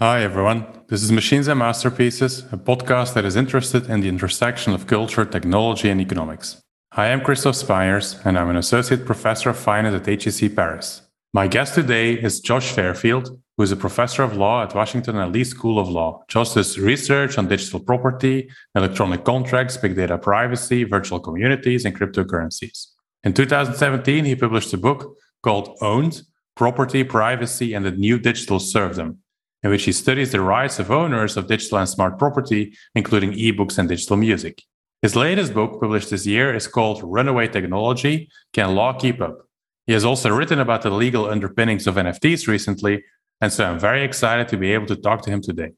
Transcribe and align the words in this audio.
Hi, 0.00 0.22
everyone. 0.22 0.64
This 0.86 1.02
is 1.02 1.10
Machines 1.10 1.48
and 1.48 1.58
Masterpieces, 1.58 2.44
a 2.52 2.56
podcast 2.56 3.14
that 3.14 3.24
is 3.24 3.34
interested 3.34 3.90
in 3.90 4.00
the 4.00 4.08
intersection 4.08 4.72
of 4.72 4.86
culture, 4.86 5.24
technology, 5.24 5.90
and 5.90 6.00
economics. 6.00 6.62
I 6.92 7.08
am 7.08 7.20
Christophe 7.20 7.56
Spaenjers, 7.56 8.24
and 8.24 8.38
I'm 8.38 8.48
an 8.48 8.56
associate 8.56 9.04
professor 9.04 9.50
of 9.50 9.58
finance 9.58 9.96
at 9.96 10.22
HEC 10.22 10.54
Paris. 10.54 11.02
My 11.32 11.48
guest 11.48 11.74
today 11.74 12.12
is 12.12 12.38
Josh 12.38 12.70
Fairfield, 12.70 13.40
who 13.56 13.62
is 13.64 13.72
a 13.72 13.76
professor 13.76 14.22
of 14.22 14.36
law 14.36 14.62
at 14.62 14.72
Washington 14.72 15.16
and 15.16 15.32
Lee 15.32 15.42
School 15.42 15.80
of 15.80 15.88
Law. 15.88 16.22
Josh 16.28 16.54
does 16.54 16.78
research 16.78 17.36
on 17.36 17.48
digital 17.48 17.80
property, 17.80 18.48
electronic 18.76 19.24
contracts, 19.24 19.76
big 19.78 19.96
data 19.96 20.16
privacy, 20.16 20.84
virtual 20.84 21.18
communities, 21.18 21.84
and 21.84 21.98
cryptocurrencies. 21.98 22.86
In 23.24 23.32
2017, 23.32 24.24
he 24.24 24.36
published 24.36 24.72
a 24.72 24.78
book 24.78 25.16
called 25.42 25.76
Owned 25.80 26.22
Property, 26.54 27.02
Privacy, 27.02 27.74
and 27.74 27.84
the 27.84 27.90
New 27.90 28.20
Digital 28.20 28.60
Serfdom 28.60 29.18
in 29.62 29.70
which 29.70 29.84
he 29.84 29.92
studies 29.92 30.32
the 30.32 30.40
rights 30.40 30.78
of 30.78 30.90
owners 30.90 31.36
of 31.36 31.46
digital 31.46 31.78
and 31.78 31.88
smart 31.88 32.18
property, 32.18 32.74
including 32.94 33.32
ebooks 33.32 33.78
and 33.78 33.88
digital 33.88 34.16
music. 34.16 34.62
His 35.02 35.14
latest 35.14 35.54
book, 35.54 35.80
published 35.80 36.10
this 36.10 36.26
year, 36.26 36.54
is 36.54 36.66
called 36.66 37.00
Runaway 37.02 37.48
Technology 37.48 38.30
Can 38.52 38.74
Law 38.74 38.92
Keep 38.92 39.20
Up? 39.20 39.38
He 39.86 39.92
has 39.92 40.04
also 40.04 40.30
written 40.30 40.58
about 40.60 40.82
the 40.82 40.90
legal 40.90 41.26
underpinnings 41.26 41.86
of 41.86 41.94
NFTs 41.94 42.46
recently, 42.46 43.04
and 43.40 43.52
so 43.52 43.64
I'm 43.64 43.78
very 43.78 44.04
excited 44.04 44.48
to 44.48 44.56
be 44.56 44.72
able 44.72 44.86
to 44.86 44.96
talk 44.96 45.22
to 45.22 45.30
him 45.30 45.40
today. 45.40 45.72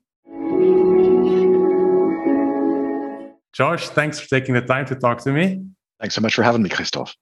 Josh, 3.53 3.89
thanks 3.91 4.19
for 4.19 4.29
taking 4.29 4.55
the 4.55 4.63
time 4.63 4.87
to 4.87 4.95
talk 4.95 5.19
to 5.25 5.33
me. 5.33 5.63
Thanks 6.01 6.15
so 6.15 6.21
much 6.21 6.35
for 6.35 6.43
having 6.43 6.63
me, 6.63 6.71
Christophe. 6.71 7.15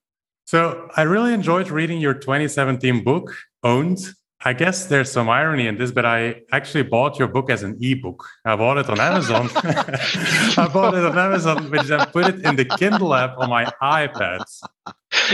So, 0.45 0.89
I 0.97 1.03
really 1.03 1.35
enjoyed 1.35 1.69
reading 1.69 2.01
your 2.01 2.15
2017 2.15 3.05
book, 3.05 3.35
Owned 3.63 3.99
I 4.45 4.53
guess 4.53 4.87
there's 4.87 5.11
some 5.11 5.29
irony 5.29 5.67
in 5.67 5.79
this, 5.79 5.91
but 5.91 6.07
I 6.07 6.43
actually 6.53 6.85
bought 6.85 7.19
your 7.19 7.27
book 7.27 7.51
as 7.51 7.65
an 7.65 7.77
ebook. 7.81 8.25
I 8.45 8.55
bought 8.55 8.79
it 8.79 8.89
on 8.89 9.01
Amazon. 9.01 9.51
I 9.55 10.71
bought 10.73 10.95
it 10.95 11.05
on 11.05 11.19
Amazon, 11.19 11.69
which 11.71 11.83
then 11.89 12.07
put 12.07 12.27
it 12.27 12.45
in 12.45 12.55
the 12.55 12.65
Kindle 12.65 13.15
app 13.15 13.37
on 13.37 13.51
my 13.51 13.65
iPad. 13.83 14.45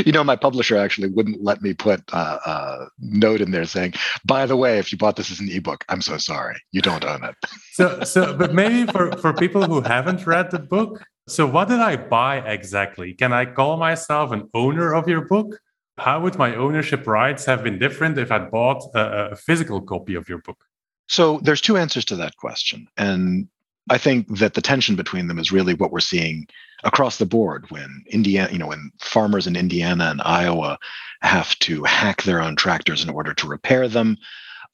You 0.07 0.13
know, 0.13 0.25
my 0.25 0.37
publisher 0.37 0.79
actually 0.79 1.09
wouldn't 1.09 1.43
let 1.43 1.61
me 1.61 1.75
put 1.75 2.03
uh, 2.15 2.39
a 2.47 2.87
note 2.99 3.43
in 3.43 3.51
there 3.51 3.67
saying, 3.67 3.95
"By 4.25 4.47
the 4.47 4.57
way, 4.57 4.79
if 4.79 4.91
you 4.91 4.97
bought 4.97 5.17
this 5.17 5.31
as 5.31 5.39
an 5.39 5.51
ebook, 5.51 5.85
I'm 5.91 6.01
so 6.01 6.17
sorry, 6.17 6.57
you 6.73 6.81
don't 6.81 7.05
own 7.05 7.25
it." 7.25 7.35
so, 7.73 8.03
so, 8.05 8.35
but 8.35 8.55
maybe 8.55 8.91
for 8.91 9.13
for 9.19 9.35
people 9.35 9.65
who 9.65 9.83
haven't 9.83 10.27
read 10.27 10.51
the 10.51 10.61
book, 10.61 11.05
so 11.29 11.47
what 11.47 11.69
did 11.69 11.81
I 11.81 11.97
buy 11.97 12.39
exactly? 12.39 13.13
Can 13.13 13.33
I 13.33 13.45
call 13.45 13.77
myself 13.77 14.31
an 14.31 14.49
owner 14.55 14.95
of 14.95 15.09
your 15.09 15.23
book? 15.23 15.59
How 15.99 16.21
would 16.21 16.37
my 16.37 16.55
ownership 16.57 17.07
rights 17.07 17.45
have 17.45 17.63
been 17.63 17.79
different 17.79 18.19
if 18.19 18.33
I'd 18.33 18.51
bought 18.51 18.83
a, 18.95 19.33
a 19.33 19.37
physical 19.37 19.81
copy 19.81 20.15
of 20.15 20.29
your 20.29 20.39
book? 20.39 20.65
So 21.09 21.39
there's 21.43 21.61
two 21.61 21.77
answers 21.77 22.05
to 22.07 22.17
that 22.17 22.37
question. 22.37 22.89
And 22.97 23.49
I 23.91 23.99
think 23.99 24.39
that 24.39 24.55
the 24.55 24.63
tension 24.63 24.97
between 24.97 25.29
them 25.29 25.39
is 25.39 25.53
really 25.53 25.75
what 25.75 25.93
we're 25.93 26.01
seeing 26.01 26.47
across 26.85 27.19
the 27.19 27.27
board 27.27 27.71
when 27.71 28.05
Indiana, 28.09 28.51
you 28.51 28.59
know, 28.59 28.69
when 28.69 28.91
farmers 29.01 29.47
in 29.47 29.57
Indiana 29.57 30.05
and 30.05 30.23
Iowa 30.23 30.79
have 31.21 31.59
to 31.61 31.85
hack 31.85 32.23
their 32.23 32.41
own 32.41 32.57
tractors 32.57 33.03
in 33.03 33.11
order 33.11 33.35
to 33.35 33.49
repair 33.49 33.89
them, 33.89 34.17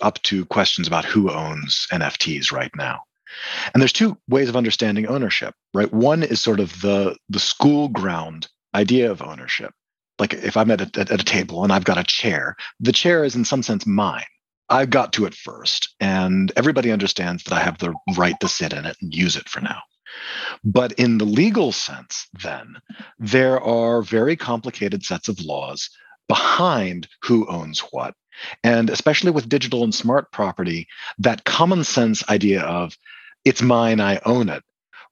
up 0.01 0.23
to 0.23 0.45
questions 0.47 0.87
about 0.87 1.05
who 1.05 1.31
owns 1.31 1.87
NFTs 1.93 2.53
right 2.53 2.71
now. 2.77 3.03
And 3.73 3.81
there's 3.81 3.93
two 3.93 4.17
ways 4.29 4.49
of 4.49 4.57
understanding 4.57 5.07
ownership, 5.07 5.55
right? 5.75 5.93
One 5.93 6.23
is 6.23 6.41
sort 6.41 6.59
of 6.61 6.81
the 6.81 7.17
the 7.29 7.39
school 7.39 7.89
ground 7.89 8.49
idea 8.75 9.11
of 9.11 9.23
ownership, 9.23 9.73
like 10.21 10.35
if 10.35 10.57
I'm 10.57 10.71
at 10.71 10.97
a, 10.97 11.01
at 11.01 11.11
a 11.11 11.25
table 11.25 11.65
and 11.65 11.73
I've 11.73 11.85
got 11.85 11.99
a 11.99 12.05
chair, 12.05 12.57
the 12.79 12.93
chair 12.93 13.25
is 13.25 13.35
in 13.35 13.45
some 13.45 13.63
sense 13.63 13.87
mine. 13.87 14.25
I 14.69 14.87
got 14.87 15.13
to 15.15 15.25
it 15.25 15.35
first, 15.35 15.97
and 15.99 16.53
everybody 16.55 16.93
understands 16.93 17.43
that 17.43 17.53
I 17.53 17.59
have 17.59 17.79
the 17.79 17.93
right 18.17 18.39
to 18.41 18.49
sit 18.49 18.73
in 18.73 18.87
it 18.87 18.97
and 19.01 19.13
use 19.13 19.35
it 19.35 19.49
for 19.49 19.61
now. 19.61 19.81
But 20.63 20.93
in 20.93 21.19
the 21.19 21.25
legal 21.25 21.73
sense, 21.73 22.29
then, 22.41 22.77
there 23.19 23.61
are 23.61 24.03
very 24.03 24.37
complicated 24.37 25.05
sets 25.05 25.29
of 25.29 25.41
laws 25.41 25.91
behind 26.29 27.09
who 27.23 27.49
owns 27.49 27.81
what. 27.91 28.15
And 28.63 28.91
especially 28.91 29.33
with 29.33 29.49
digital 29.49 29.83
and 29.83 29.95
smart 29.95 30.31
property, 30.31 30.87
that 31.19 31.45
common 31.45 31.83
sense 31.83 32.29
idea 32.29 32.63
of 32.63 32.97
it's 33.45 33.63
mine, 33.63 34.01
I 34.01 34.21
own 34.25 34.49
it, 34.49 34.63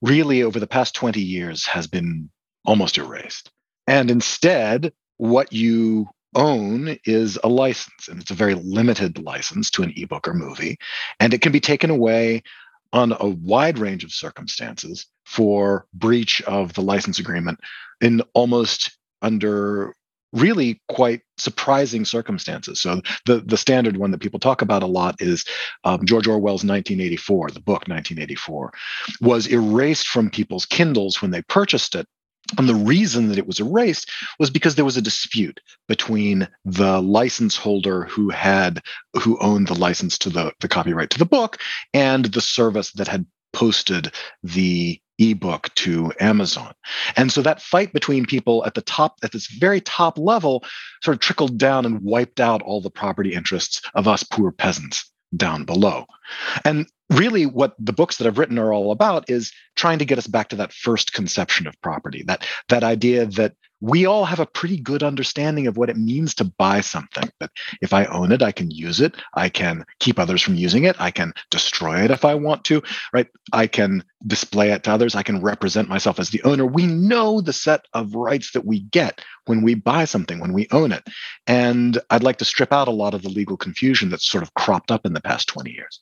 really 0.00 0.42
over 0.44 0.60
the 0.60 0.66
past 0.66 0.94
20 0.94 1.20
years 1.20 1.66
has 1.66 1.88
been 1.88 2.30
almost 2.64 2.98
erased. 2.98 3.50
And 3.88 4.10
instead, 4.10 4.92
what 5.16 5.50
you 5.50 6.08
own 6.34 6.98
is 7.06 7.38
a 7.42 7.48
license, 7.48 8.06
and 8.06 8.20
it's 8.20 8.30
a 8.30 8.34
very 8.34 8.54
limited 8.54 9.18
license 9.18 9.70
to 9.70 9.82
an 9.82 9.94
ebook 9.96 10.28
or 10.28 10.34
movie. 10.34 10.76
And 11.18 11.32
it 11.32 11.40
can 11.40 11.52
be 11.52 11.60
taken 11.60 11.88
away 11.88 12.42
on 12.92 13.16
a 13.18 13.26
wide 13.26 13.78
range 13.78 14.04
of 14.04 14.12
circumstances 14.12 15.06
for 15.24 15.86
breach 15.94 16.42
of 16.42 16.74
the 16.74 16.82
license 16.82 17.18
agreement 17.18 17.60
in 18.02 18.20
almost 18.34 18.96
under 19.22 19.94
really 20.34 20.82
quite 20.88 21.22
surprising 21.38 22.04
circumstances. 22.04 22.80
So 22.80 23.00
the 23.24 23.40
the 23.40 23.56
standard 23.56 23.96
one 23.96 24.10
that 24.10 24.20
people 24.20 24.38
talk 24.38 24.60
about 24.60 24.82
a 24.82 24.86
lot 24.86 25.16
is 25.20 25.46
um, 25.84 26.04
George 26.04 26.26
Orwell's 26.26 26.62
1984, 26.62 27.52
the 27.52 27.60
book 27.60 27.88
1984, 27.88 28.72
was 29.22 29.46
erased 29.46 30.08
from 30.08 30.28
people's 30.28 30.66
Kindles 30.66 31.22
when 31.22 31.30
they 31.30 31.40
purchased 31.42 31.94
it 31.94 32.06
and 32.56 32.68
the 32.68 32.74
reason 32.74 33.28
that 33.28 33.38
it 33.38 33.46
was 33.46 33.60
erased 33.60 34.10
was 34.38 34.50
because 34.50 34.74
there 34.74 34.84
was 34.84 34.96
a 34.96 35.02
dispute 35.02 35.60
between 35.86 36.48
the 36.64 37.00
license 37.02 37.56
holder 37.56 38.04
who 38.04 38.30
had 38.30 38.82
who 39.20 39.38
owned 39.40 39.68
the 39.68 39.78
license 39.78 40.16
to 40.18 40.30
the, 40.30 40.52
the 40.60 40.68
copyright 40.68 41.10
to 41.10 41.18
the 41.18 41.26
book 41.26 41.58
and 41.92 42.26
the 42.26 42.40
service 42.40 42.92
that 42.92 43.08
had 43.08 43.26
posted 43.52 44.12
the 44.42 45.00
ebook 45.18 45.74
to 45.74 46.12
Amazon. 46.20 46.72
And 47.16 47.32
so 47.32 47.42
that 47.42 47.60
fight 47.60 47.92
between 47.92 48.24
people 48.24 48.64
at 48.64 48.74
the 48.74 48.82
top, 48.82 49.16
at 49.24 49.32
this 49.32 49.48
very 49.48 49.80
top 49.80 50.16
level, 50.16 50.64
sort 51.02 51.16
of 51.16 51.20
trickled 51.20 51.58
down 51.58 51.84
and 51.84 52.00
wiped 52.02 52.38
out 52.40 52.62
all 52.62 52.80
the 52.80 52.90
property 52.90 53.34
interests 53.34 53.82
of 53.94 54.06
us 54.06 54.22
poor 54.22 54.52
peasants 54.52 55.10
down 55.36 55.64
below. 55.64 56.06
And 56.64 56.86
really 57.10 57.46
what 57.46 57.74
the 57.78 57.92
books 57.92 58.16
that 58.16 58.26
I've 58.26 58.38
written 58.38 58.58
are 58.58 58.72
all 58.72 58.92
about 58.92 59.28
is 59.30 59.52
trying 59.76 59.98
to 59.98 60.04
get 60.04 60.18
us 60.18 60.26
back 60.26 60.48
to 60.48 60.56
that 60.56 60.72
first 60.72 61.12
conception 61.12 61.66
of 61.66 61.80
property, 61.80 62.22
that 62.26 62.46
that 62.68 62.84
idea 62.84 63.26
that 63.26 63.54
we 63.80 64.06
all 64.06 64.24
have 64.24 64.40
a 64.40 64.46
pretty 64.46 64.78
good 64.78 65.02
understanding 65.02 65.66
of 65.66 65.76
what 65.76 65.90
it 65.90 65.96
means 65.96 66.34
to 66.34 66.44
buy 66.44 66.80
something. 66.80 67.30
That 67.40 67.50
if 67.80 67.92
I 67.92 68.06
own 68.06 68.32
it, 68.32 68.42
I 68.42 68.52
can 68.52 68.70
use 68.70 69.00
it, 69.00 69.16
I 69.34 69.48
can 69.48 69.84
keep 70.00 70.18
others 70.18 70.42
from 70.42 70.56
using 70.56 70.84
it, 70.84 70.96
I 71.00 71.10
can 71.10 71.32
destroy 71.50 72.04
it 72.04 72.10
if 72.10 72.24
I 72.24 72.34
want 72.34 72.64
to, 72.64 72.82
right? 73.12 73.28
I 73.52 73.66
can 73.66 74.04
display 74.26 74.72
it 74.72 74.82
to 74.84 74.92
others, 74.92 75.14
I 75.14 75.22
can 75.22 75.40
represent 75.40 75.88
myself 75.88 76.18
as 76.18 76.30
the 76.30 76.42
owner. 76.42 76.66
We 76.66 76.86
know 76.86 77.40
the 77.40 77.52
set 77.52 77.86
of 77.92 78.14
rights 78.14 78.52
that 78.52 78.64
we 78.64 78.80
get 78.80 79.20
when 79.46 79.62
we 79.62 79.74
buy 79.74 80.04
something, 80.04 80.40
when 80.40 80.52
we 80.52 80.66
own 80.72 80.92
it. 80.92 81.06
And 81.46 81.98
I'd 82.10 82.24
like 82.24 82.38
to 82.38 82.44
strip 82.44 82.72
out 82.72 82.88
a 82.88 82.92
lot 82.92 83.14
of 83.14 83.22
the 83.22 83.28
legal 83.28 83.56
confusion 83.56 84.10
that's 84.10 84.28
sort 84.28 84.42
of 84.42 84.54
cropped 84.54 84.90
up 84.90 85.06
in 85.06 85.12
the 85.12 85.20
past 85.20 85.48
20 85.48 85.70
years. 85.70 86.00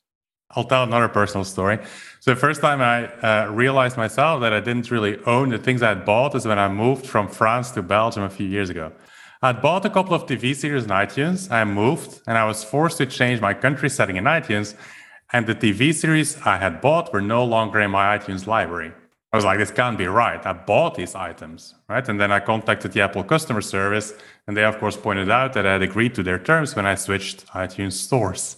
I'll 0.50 0.64
tell 0.64 0.84
another 0.84 1.08
personal 1.08 1.44
story. 1.44 1.78
So 2.20 2.32
the 2.32 2.40
first 2.40 2.60
time 2.60 2.80
I 2.80 3.06
uh, 3.06 3.50
realized 3.50 3.96
myself 3.96 4.40
that 4.40 4.52
I 4.52 4.60
didn't 4.60 4.90
really 4.90 5.18
own 5.24 5.48
the 5.48 5.58
things 5.58 5.82
I 5.82 5.88
had 5.88 6.04
bought 6.04 6.34
is 6.34 6.46
when 6.46 6.58
I 6.58 6.68
moved 6.68 7.06
from 7.06 7.28
France 7.28 7.72
to 7.72 7.82
Belgium 7.82 8.22
a 8.22 8.30
few 8.30 8.46
years 8.46 8.70
ago. 8.70 8.92
I'd 9.42 9.60
bought 9.60 9.84
a 9.84 9.90
couple 9.90 10.14
of 10.14 10.26
TV 10.26 10.54
series 10.54 10.84
in 10.84 10.90
iTunes. 10.90 11.50
I 11.50 11.64
moved 11.64 12.20
and 12.26 12.38
I 12.38 12.44
was 12.44 12.64
forced 12.64 12.98
to 12.98 13.06
change 13.06 13.40
my 13.40 13.54
country 13.54 13.90
setting 13.90 14.16
in 14.16 14.24
iTunes. 14.24 14.74
And 15.32 15.46
the 15.46 15.54
TV 15.54 15.92
series 15.92 16.40
I 16.46 16.56
had 16.56 16.80
bought 16.80 17.12
were 17.12 17.20
no 17.20 17.44
longer 17.44 17.80
in 17.80 17.90
my 17.90 18.16
iTunes 18.16 18.46
library. 18.46 18.92
I 19.32 19.36
was 19.36 19.44
like, 19.44 19.58
this 19.58 19.70
can't 19.70 19.98
be 19.98 20.06
right. 20.06 20.44
I 20.46 20.52
bought 20.52 20.94
these 20.94 21.14
items, 21.14 21.74
right? 21.88 22.08
And 22.08 22.18
then 22.18 22.32
I 22.32 22.40
contacted 22.40 22.92
the 22.92 23.02
Apple 23.02 23.24
customer 23.24 23.60
service, 23.60 24.14
and 24.46 24.56
they, 24.56 24.64
of 24.64 24.78
course, 24.78 24.96
pointed 24.96 25.30
out 25.30 25.52
that 25.54 25.66
I 25.66 25.74
had 25.74 25.82
agreed 25.82 26.14
to 26.14 26.22
their 26.22 26.38
terms 26.38 26.74
when 26.74 26.86
I 26.86 26.94
switched 26.94 27.46
iTunes 27.48 27.92
stores. 27.92 28.56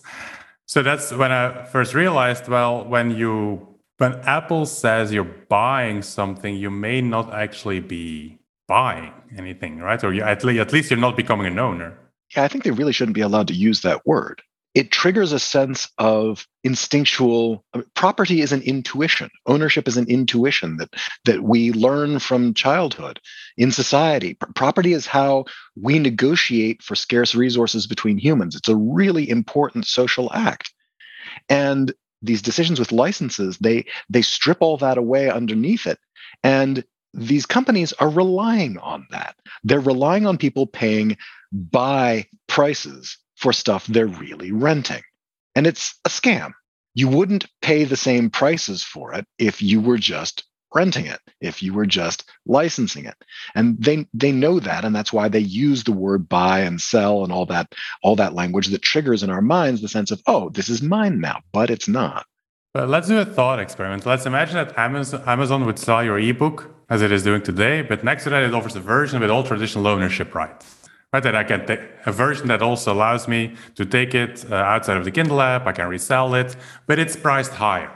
So 0.69 0.83
that's 0.83 1.13
when 1.13 1.33
I 1.33 1.65
first 1.65 1.95
realized, 1.95 2.47
well, 2.47 2.85
when 2.85 3.11
you 3.11 3.67
when 3.97 4.13
Apple 4.21 4.67
says 4.67 5.13
you're 5.13 5.35
buying 5.49 6.03
something, 6.03 6.55
you 6.55 6.71
may 6.71 7.01
not 7.01 7.33
actually 7.33 7.81
be 7.81 8.39
buying 8.69 9.13
anything, 9.37 9.79
right? 9.79 10.03
Or 10.05 10.13
you, 10.13 10.23
at, 10.23 10.45
least, 10.45 10.61
at 10.61 10.73
least 10.73 10.91
you're 10.91 11.01
not 11.01 11.17
becoming 11.17 11.47
an 11.47 11.59
owner. 11.59 11.99
Yeah, 12.37 12.45
I 12.45 12.49
think 12.49 12.63
they 12.63 12.71
really 12.71 12.93
shouldn't 12.93 13.17
be 13.17 13.23
allowed 13.23 13.49
to 13.49 13.55
use 13.55 13.81
that 13.81 14.07
word 14.07 14.43
it 14.75 14.93
triggers 14.93 15.33
a 15.33 15.39
sense 15.39 15.89
of 15.99 16.47
instinctual 16.63 17.65
property 17.95 18.41
is 18.41 18.53
an 18.53 18.63
intuition. 18.63 19.31
Ownership 19.47 19.89
is 19.89 19.97
an 19.97 20.09
intuition 20.09 20.77
that 20.77 20.95
that 21.25 21.43
we 21.43 21.73
learn 21.73 22.19
from 22.19 22.55
childhood. 22.55 23.19
In 23.57 23.73
society 23.73 24.35
property 24.55 24.93
is 24.93 25.07
how 25.07 25.47
we 25.81 25.99
negotiate 25.99 26.83
for 26.83 26.95
scarce 26.95 27.35
resources 27.35 27.87
between 27.87 28.19
humans. 28.19 28.55
It's 28.55 28.69
a 28.69 28.77
really 28.77 29.29
important 29.29 29.87
social 29.87 30.33
act. 30.33 30.73
And 31.49 31.93
these 32.21 32.43
decisions 32.43 32.79
with 32.79 32.93
licenses 32.93 33.59
they 33.59 33.87
they 34.11 34.23
strip 34.23 34.59
all 34.61 34.77
that 34.79 34.99
away 34.99 35.31
underneath 35.31 35.87
it. 35.87 35.99
And 36.43 36.85
these 37.15 37.47
companies 37.47 37.95
are 37.95 38.11
relying 38.11 38.77
on 38.79 39.07
that. 39.11 39.35
They're 39.65 39.81
relying 39.81 40.27
on 40.27 40.37
people 40.37 40.67
paying 40.67 41.17
by 41.53 42.27
prices 42.47 43.17
for 43.39 43.53
stuff 43.53 43.87
they're 43.87 44.07
really 44.07 44.53
renting. 44.53 45.03
And 45.55 45.67
it's 45.67 45.99
a 46.05 46.09
scam. 46.09 46.53
you 46.95 47.09
wouldn't 47.09 47.47
pay 47.63 47.85
the 47.85 47.97
same 47.97 48.29
prices 48.31 48.83
for 48.83 49.15
it 49.15 49.25
if 49.39 49.63
you 49.63 49.81
were 49.81 49.99
just 49.99 50.45
renting 50.75 51.07
it 51.07 51.21
if 51.41 51.63
you 51.63 51.73
were 51.73 51.87
just 51.87 52.29
licensing 52.47 53.07
it 53.07 53.15
and 53.55 53.83
they 53.83 54.07
they 54.13 54.33
know 54.33 54.61
that 54.61 54.85
and 54.85 54.95
that's 54.95 55.13
why 55.13 55.29
they 55.29 55.39
use 55.39 55.85
the 55.85 55.93
word 55.93 56.29
buy 56.29 56.61
and 56.61 56.81
sell 56.81 57.25
and 57.25 57.33
all 57.33 57.47
that 57.47 57.75
all 58.03 58.17
that 58.17 58.35
language 58.35 58.67
that 58.69 58.83
triggers 58.83 59.23
in 59.23 59.31
our 59.31 59.41
minds 59.41 59.81
the 59.81 59.89
sense 59.89 60.11
of 60.11 60.21
oh 60.27 60.51
this 60.51 60.69
is 60.69 60.83
mine 60.83 61.21
now 61.21 61.41
but 61.53 61.71
it's 61.71 61.89
not 61.89 62.27
but 62.75 62.89
let's 62.89 63.09
do 63.09 63.19
a 63.19 63.25
thought 63.25 63.59
experiment 63.59 64.05
let's 64.05 64.27
imagine 64.27 64.57
that 64.57 64.77
amazon, 64.79 65.23
amazon 65.27 65.65
would 65.65 65.79
sell 65.79 66.05
your 66.05 66.19
ebook 66.19 66.71
as 66.91 67.01
it 67.01 67.11
is 67.11 67.23
doing 67.23 67.43
today 67.43 67.81
but 67.81 68.05
next 68.05 68.25
to 68.25 68.31
that 68.31 68.43
it 68.43 68.53
offers 68.53 68.77
a 68.77 68.81
version 68.81 69.21
with 69.21 69.31
all 69.31 69.43
traditional 69.43 69.87
ownership 69.87 70.35
rights 70.35 70.78
right? 71.13 71.23
That 71.23 71.35
I 71.35 71.45
can 71.45 71.67
take 71.67 71.81
a 72.07 72.13
version 72.13 72.49
that 72.49 72.63
also 72.63 72.93
allows 72.93 73.29
me 73.29 73.55
to 73.77 73.85
take 73.85 74.15
it 74.15 74.45
uh, 74.51 74.55
outside 74.55 74.97
of 74.97 75.05
the 75.05 75.11
Kindle 75.11 75.41
app. 75.41 75.67
I 75.67 75.73
can 75.73 75.89
resell 75.89 76.35
it, 76.35 76.57
but 76.87 76.99
it's 76.99 77.17
priced 77.17 77.53
higher. 77.53 77.93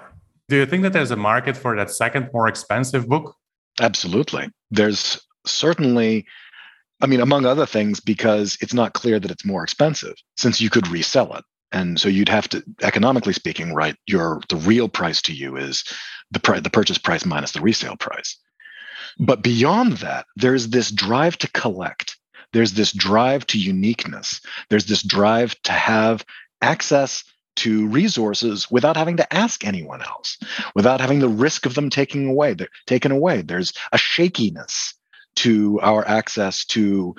Do 0.49 0.57
you 0.57 0.67
think 0.67 0.83
that 0.83 0.93
there's 0.93 1.11
a 1.11 1.17
market 1.17 1.57
for 1.57 1.77
that 1.77 1.91
second, 1.91 2.31
more 2.33 2.49
expensive 2.49 3.09
book? 3.09 3.37
Absolutely. 3.81 4.51
There's 4.71 5.21
certainly, 5.47 6.27
I 7.01 7.07
mean, 7.07 7.21
among 7.21 7.47
other 7.47 7.67
things, 7.67 8.01
because 8.01 8.59
it's 8.61 8.75
not 8.75 8.93
clear 8.93 9.19
that 9.19 9.31
it's 9.31 9.45
more 9.45 9.63
expensive 9.63 10.15
since 10.37 10.61
you 10.61 10.71
could 10.71 10.89
resell 10.89 11.35
it. 11.35 11.45
And 11.73 11.99
so 11.99 12.09
you'd 12.09 12.29
have 12.29 12.49
to, 12.51 12.63
economically 12.83 13.33
speaking, 13.33 13.73
right, 13.73 13.97
your 14.07 14.43
the 14.51 14.57
real 14.57 14.89
price 14.89 15.23
to 15.23 15.33
you 15.33 15.57
is 15.57 15.85
the 16.31 16.41
price, 16.41 16.61
the 16.61 16.71
purchase 16.71 16.99
price 16.99 17.25
minus 17.25 17.53
the 17.53 17.63
resale 17.63 17.97
price. 17.97 18.39
But 19.19 19.43
beyond 19.43 19.99
that, 19.99 20.27
there's 20.37 20.69
this 20.69 20.91
drive 20.91 21.39
to 21.39 21.51
collect 21.53 22.12
there's 22.53 22.73
this 22.73 22.93
drive 22.93 23.47
to 23.49 23.59
uniqueness. 23.59 24.41
There's 24.69 24.87
this 24.87 25.03
drive 25.03 25.61
to 25.63 25.73
have 25.73 26.25
access 26.61 27.25
to 27.57 27.87
resources 27.89 28.71
without 28.71 28.97
having 28.97 29.19
to 29.19 29.35
ask 29.35 29.67
anyone 29.67 30.01
else, 30.03 30.39
without 30.75 31.01
having 31.01 31.19
the 31.19 31.29
risk 31.29 31.67
of 31.67 31.75
them 31.75 31.91
taking 31.91 32.29
away, 32.29 32.57
taken 32.87 33.13
away. 33.13 33.43
There's 33.43 33.73
a 33.93 33.99
shakiness 33.99 34.95
to 35.37 35.81
our 35.83 36.07
access 36.07 36.65
to 36.67 37.15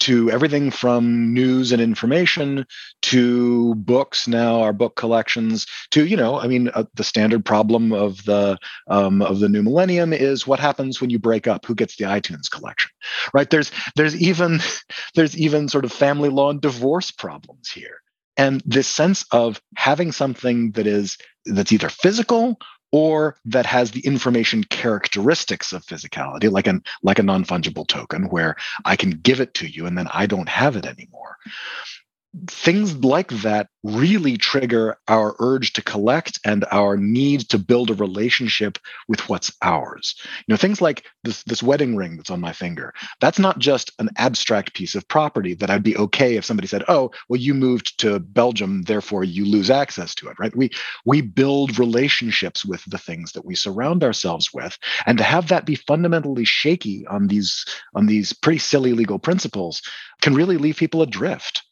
to 0.00 0.30
everything 0.30 0.70
from 0.70 1.32
news 1.32 1.72
and 1.72 1.80
information 1.80 2.66
to 3.02 3.74
books 3.76 4.28
now 4.28 4.60
our 4.60 4.72
book 4.72 4.96
collections 4.96 5.66
to 5.90 6.06
you 6.06 6.16
know 6.16 6.38
i 6.38 6.46
mean 6.46 6.68
uh, 6.74 6.84
the 6.94 7.04
standard 7.04 7.44
problem 7.44 7.92
of 7.92 8.24
the 8.24 8.58
um, 8.88 9.22
of 9.22 9.40
the 9.40 9.48
new 9.48 9.62
millennium 9.62 10.12
is 10.12 10.46
what 10.46 10.60
happens 10.60 11.00
when 11.00 11.10
you 11.10 11.18
break 11.18 11.46
up? 11.46 11.64
Who 11.66 11.74
gets 11.74 11.96
the 11.96 12.04
itunes 12.04 12.50
collection? 12.50 12.90
Right? 13.32 13.48
There's 13.48 13.70
there's 13.96 14.16
even 14.16 14.60
there's 15.14 15.36
even 15.36 15.68
sort 15.68 15.84
of 15.84 15.92
family 15.92 16.28
law 16.28 16.50
and 16.50 16.60
divorce 16.60 17.10
problems 17.10 17.70
here. 17.70 18.00
And 18.36 18.62
this 18.64 18.86
sense 18.86 19.24
of 19.32 19.60
having 19.76 20.12
something 20.12 20.72
that 20.72 20.86
is 20.86 21.18
that's 21.44 21.72
either 21.72 21.88
physical 21.88 22.58
or 22.92 23.36
that 23.44 23.66
has 23.66 23.90
the 23.90 24.00
information 24.00 24.64
characteristics 24.64 25.72
of 25.72 25.84
physicality, 25.84 26.50
like 26.50 26.66
an 26.66 26.82
like 27.02 27.18
a 27.18 27.22
non-fungible 27.22 27.86
token, 27.86 28.24
where 28.24 28.56
I 28.84 28.96
can 28.96 29.10
give 29.10 29.40
it 29.40 29.54
to 29.54 29.66
you 29.66 29.86
and 29.86 29.96
then 29.96 30.08
I 30.12 30.26
don't 30.26 30.48
have 30.48 30.76
it 30.76 30.86
anymore 30.86 31.36
things 32.46 32.96
like 33.04 33.28
that 33.42 33.68
really 33.82 34.36
trigger 34.36 34.96
our 35.08 35.36
urge 35.38 35.72
to 35.74 35.82
collect 35.82 36.40
and 36.44 36.64
our 36.70 36.96
need 36.96 37.40
to 37.40 37.58
build 37.58 37.90
a 37.90 37.94
relationship 37.94 38.78
with 39.08 39.28
what's 39.28 39.52
ours. 39.62 40.14
You 40.46 40.52
know 40.52 40.56
things 40.56 40.80
like 40.80 41.04
this 41.24 41.42
this 41.44 41.62
wedding 41.62 41.96
ring 41.96 42.16
that's 42.16 42.30
on 42.30 42.40
my 42.40 42.52
finger 42.52 42.94
that's 43.20 43.38
not 43.38 43.58
just 43.58 43.92
an 43.98 44.10
abstract 44.16 44.74
piece 44.74 44.94
of 44.94 45.06
property 45.08 45.54
that 45.54 45.70
i'd 45.70 45.82
be 45.82 45.96
okay 45.96 46.36
if 46.36 46.44
somebody 46.44 46.66
said 46.66 46.84
oh 46.88 47.10
well 47.28 47.40
you 47.40 47.54
moved 47.54 47.98
to 48.00 48.18
belgium 48.18 48.82
therefore 48.82 49.24
you 49.24 49.44
lose 49.44 49.70
access 49.70 50.14
to 50.14 50.28
it 50.28 50.38
right? 50.38 50.54
We 50.56 50.70
we 51.04 51.20
build 51.20 51.78
relationships 51.78 52.64
with 52.64 52.82
the 52.86 52.98
things 52.98 53.32
that 53.32 53.44
we 53.44 53.54
surround 53.54 54.04
ourselves 54.04 54.50
with. 54.52 54.78
And 55.06 55.18
to 55.18 55.24
have 55.24 55.48
that 55.48 55.66
be 55.66 55.74
fundamentally 55.74 56.44
shaky 56.44 57.06
on 57.06 57.28
these 57.28 57.64
on 57.94 58.06
these 58.06 58.32
pretty 58.32 58.58
silly 58.58 58.92
legal 58.92 59.18
principles 59.18 59.82
can 60.22 60.34
really 60.34 60.56
leave 60.56 60.76
people 60.76 61.02
adrift 61.02 61.62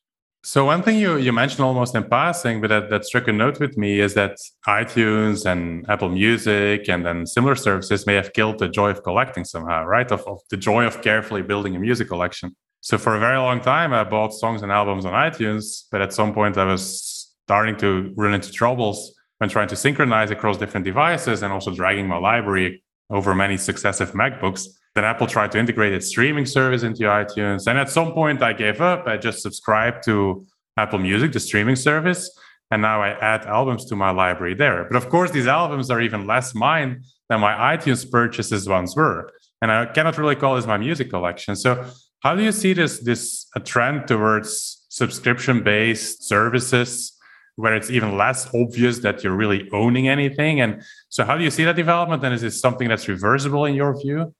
so 0.47 0.65
one 0.65 0.81
thing 0.81 0.97
you, 0.97 1.17
you 1.17 1.33
mentioned 1.33 1.65
almost 1.65 1.97
in 1.97 2.05
passing, 2.05 2.61
but 2.61 2.69
that, 2.69 2.89
that 2.89 3.05
struck 3.05 3.27
a 3.27 3.33
note 3.33 3.59
with 3.59 3.77
me 3.77 3.99
is 3.99 4.15
that 4.15 4.37
iTunes 4.69 5.45
and 5.45 5.85
Apple 5.91 6.09
Music 6.09 6.89
and 6.89 7.05
then 7.05 7.27
similar 7.27 7.57
services 7.57 8.07
may 8.07 8.15
have 8.15 8.33
killed 8.33 8.61
the 8.61 8.69
joy 8.69 8.91
of 8.91 9.03
collecting 9.03 9.45
somehow, 9.45 9.85
right? 9.85 10.09
Of, 10.13 10.21
of 10.29 10.39
the 10.51 10.57
joy 10.57 10.85
of 10.85 11.03
carefully 11.03 11.43
building 11.43 11.75
a 11.75 11.81
music 11.81 12.07
collection. 12.07 12.55
So 12.81 12.97
for 12.97 13.17
a 13.17 13.19
very 13.19 13.39
long 13.39 13.61
time, 13.61 13.93
I 13.93 14.05
bought 14.05 14.33
songs 14.33 14.63
and 14.63 14.71
albums 14.71 15.05
on 15.05 15.15
iTunes, 15.15 15.87
but 15.91 16.01
at 16.01 16.13
some 16.13 16.33
point 16.33 16.57
I 16.57 16.65
was 16.65 17.35
starting 17.49 17.77
to 17.79 18.13
run 18.17 18.33
into 18.33 18.53
troubles 18.53 19.13
when 19.39 19.51
trying 19.51 19.67
to 19.67 19.75
synchronize 19.75 20.31
across 20.31 20.59
different 20.59 20.87
devices 20.87 21.43
and 21.43 21.53
also 21.53 21.75
dragging 21.75 22.07
my 22.07 22.19
library 22.19 22.85
over 23.11 23.35
many 23.35 23.57
successive 23.57 24.13
MacBooks. 24.13 24.69
Then 24.97 25.05
Apple 25.05 25.27
tried 25.27 25.53
to 25.53 25.59
integrate 25.59 25.93
its 25.93 26.07
streaming 26.07 26.47
service 26.47 26.83
into 26.83 27.03
iTunes. 27.03 27.67
And 27.67 27.79
at 27.79 27.91
some 27.91 28.13
point, 28.15 28.43
I 28.43 28.55
gave 28.55 28.81
up. 28.81 29.07
I 29.07 29.19
just 29.19 29.43
subscribed 29.43 30.03
to 30.07 30.47
Apple 30.79 30.99
Music, 30.99 31.33
the 31.33 31.39
streaming 31.39 31.77
service. 31.77 32.31
And 32.71 32.81
now 32.81 33.03
I 33.03 33.11
add 33.11 33.45
albums 33.45 33.85
to 33.91 33.95
my 33.95 34.11
library 34.11 34.55
there. 34.55 34.87
But 34.91 34.97
of 34.97 35.11
course, 35.11 35.31
these 35.31 35.47
albums 35.47 35.91
are 35.91 36.01
even 36.01 36.27
less 36.27 36.55
mine 36.55 37.03
than 37.29 37.41
my 37.41 37.77
iTunes 37.77 38.11
purchases 38.11 38.67
once 38.67 38.97
were. 38.97 39.31
And 39.61 39.71
I 39.71 39.85
cannot 39.85 40.17
really 40.17 40.35
call 40.35 40.57
this 40.57 40.67
my 40.67 40.79
music 40.79 41.11
collection. 41.11 41.57
So, 41.57 41.85
how 42.21 42.35
do 42.35 42.43
you 42.43 42.51
see 42.51 42.73
this, 42.73 42.99
this 43.01 43.47
a 43.55 43.61
trend 43.61 44.09
towards 44.09 44.87
subscription 44.89 45.63
based 45.63 46.27
services 46.27 47.13
where 47.57 47.77
it's 47.77 47.91
even 47.91 48.17
less 48.17 48.49
obvious 48.55 49.01
that 49.01 49.23
you're 49.23 49.37
really 49.37 49.69
owning 49.73 50.09
anything? 50.09 50.63
And 50.63 50.83
so, 51.11 51.27
how 51.27 51.37
do 51.37 51.45
you 51.45 51.51
see 51.51 51.65
that 51.65 51.77
development? 51.77 52.25
And 52.25 52.35
is 52.35 52.41
this 52.41 52.59
something 52.59 52.89
that's 52.89 53.07
reversible 53.09 53.67
in 53.67 53.75
your 53.75 53.95
view? 54.01 54.35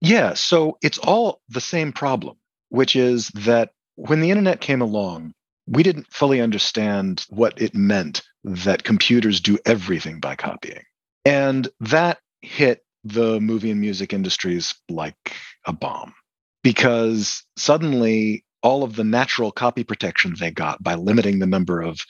Yeah, 0.00 0.34
so 0.34 0.78
it's 0.82 0.98
all 0.98 1.40
the 1.48 1.60
same 1.60 1.92
problem, 1.92 2.36
which 2.70 2.96
is 2.96 3.28
that 3.28 3.70
when 3.96 4.20
the 4.20 4.30
internet 4.30 4.60
came 4.60 4.80
along, 4.80 5.34
we 5.66 5.82
didn't 5.82 6.12
fully 6.12 6.40
understand 6.40 7.24
what 7.28 7.60
it 7.60 7.74
meant 7.74 8.22
that 8.44 8.82
computers 8.82 9.40
do 9.40 9.58
everything 9.66 10.18
by 10.20 10.34
copying. 10.36 10.82
And 11.24 11.68
that 11.80 12.18
hit 12.40 12.82
the 13.04 13.40
movie 13.40 13.70
and 13.70 13.80
music 13.80 14.12
industries 14.12 14.74
like 14.88 15.36
a 15.66 15.72
bomb 15.72 16.14
because 16.62 17.44
suddenly 17.56 18.44
all 18.62 18.82
of 18.82 18.96
the 18.96 19.04
natural 19.04 19.52
copy 19.52 19.84
protection 19.84 20.34
they 20.38 20.50
got 20.50 20.82
by 20.82 20.94
limiting 20.94 21.38
the 21.38 21.46
number 21.46 21.80
of 21.80 22.00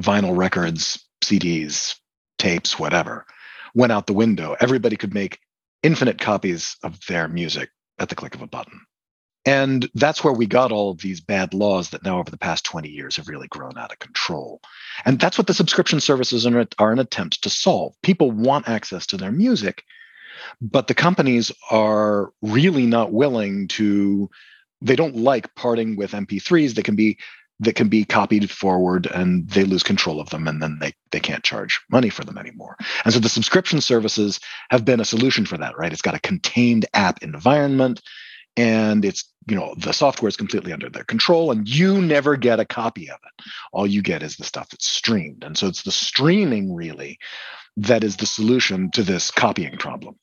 vinyl 0.00 0.36
records, 0.36 1.04
CDs, 1.24 1.96
tapes, 2.38 2.78
whatever, 2.78 3.24
went 3.74 3.92
out 3.92 4.06
the 4.06 4.12
window. 4.12 4.56
Everybody 4.60 4.96
could 4.96 5.14
make 5.14 5.38
infinite 5.86 6.20
copies 6.20 6.76
of 6.82 6.98
their 7.06 7.28
music 7.28 7.70
at 8.00 8.08
the 8.08 8.16
click 8.16 8.34
of 8.34 8.42
a 8.42 8.46
button. 8.48 8.80
And 9.44 9.88
that's 9.94 10.24
where 10.24 10.32
we 10.32 10.46
got 10.46 10.72
all 10.72 10.90
of 10.90 10.98
these 10.98 11.20
bad 11.20 11.54
laws 11.54 11.90
that 11.90 12.02
now, 12.02 12.18
over 12.18 12.28
the 12.28 12.36
past 12.36 12.64
20 12.64 12.88
years, 12.88 13.14
have 13.14 13.28
really 13.28 13.46
grown 13.46 13.78
out 13.78 13.92
of 13.92 14.00
control. 14.00 14.60
And 15.04 15.20
that's 15.20 15.38
what 15.38 15.46
the 15.46 15.54
subscription 15.54 16.00
services 16.00 16.44
are, 16.44 16.92
an 16.92 16.98
attempt 16.98 17.44
to 17.44 17.50
solve. 17.50 17.94
People 18.02 18.32
want 18.32 18.68
access 18.68 19.06
to 19.06 19.16
their 19.16 19.30
music, 19.30 19.84
but 20.60 20.88
the 20.88 20.94
companies 20.94 21.52
are 21.70 22.32
really 22.42 22.86
not 22.86 23.12
willing 23.12 23.68
to, 23.68 24.28
they 24.80 24.96
don't 24.96 25.14
like 25.14 25.54
parting 25.54 25.94
with 25.94 26.10
MP3s. 26.10 26.74
They 26.74 26.82
can 26.82 26.96
be 26.96 27.16
that 27.60 27.74
can 27.74 27.88
be 27.88 28.04
copied 28.04 28.50
forward 28.50 29.06
and 29.06 29.48
they 29.48 29.64
lose 29.64 29.82
control 29.82 30.20
of 30.20 30.30
them 30.30 30.46
and 30.46 30.62
then 30.62 30.78
they, 30.80 30.92
they 31.10 31.20
can't 31.20 31.44
charge 31.44 31.80
money 31.90 32.10
for 32.10 32.24
them 32.24 32.36
anymore. 32.36 32.76
And 33.04 33.14
so 33.14 33.20
the 33.20 33.28
subscription 33.28 33.80
services 33.80 34.40
have 34.70 34.84
been 34.84 35.00
a 35.00 35.06
solution 35.06 35.46
for 35.46 35.56
that, 35.58 35.76
right? 35.78 35.92
It's 35.92 36.02
got 36.02 36.14
a 36.14 36.20
contained 36.20 36.86
app 36.92 37.22
environment 37.22 38.02
and 38.56 39.04
it's, 39.04 39.24
you 39.48 39.56
know, 39.56 39.74
the 39.78 39.92
software 39.92 40.28
is 40.28 40.36
completely 40.36 40.72
under 40.72 40.90
their 40.90 41.04
control 41.04 41.50
and 41.50 41.68
you 41.68 42.02
never 42.02 42.36
get 42.36 42.60
a 42.60 42.64
copy 42.64 43.08
of 43.10 43.18
it. 43.24 43.44
All 43.72 43.86
you 43.86 44.02
get 44.02 44.22
is 44.22 44.36
the 44.36 44.44
stuff 44.44 44.68
that's 44.70 44.88
streamed. 44.88 45.44
And 45.44 45.56
so 45.56 45.66
it's 45.66 45.82
the 45.82 45.92
streaming 45.92 46.74
really 46.74 47.18
that 47.78 48.04
is 48.04 48.16
the 48.16 48.26
solution 48.26 48.90
to 48.92 49.02
this 49.02 49.30
copying 49.30 49.76
problem. 49.78 50.16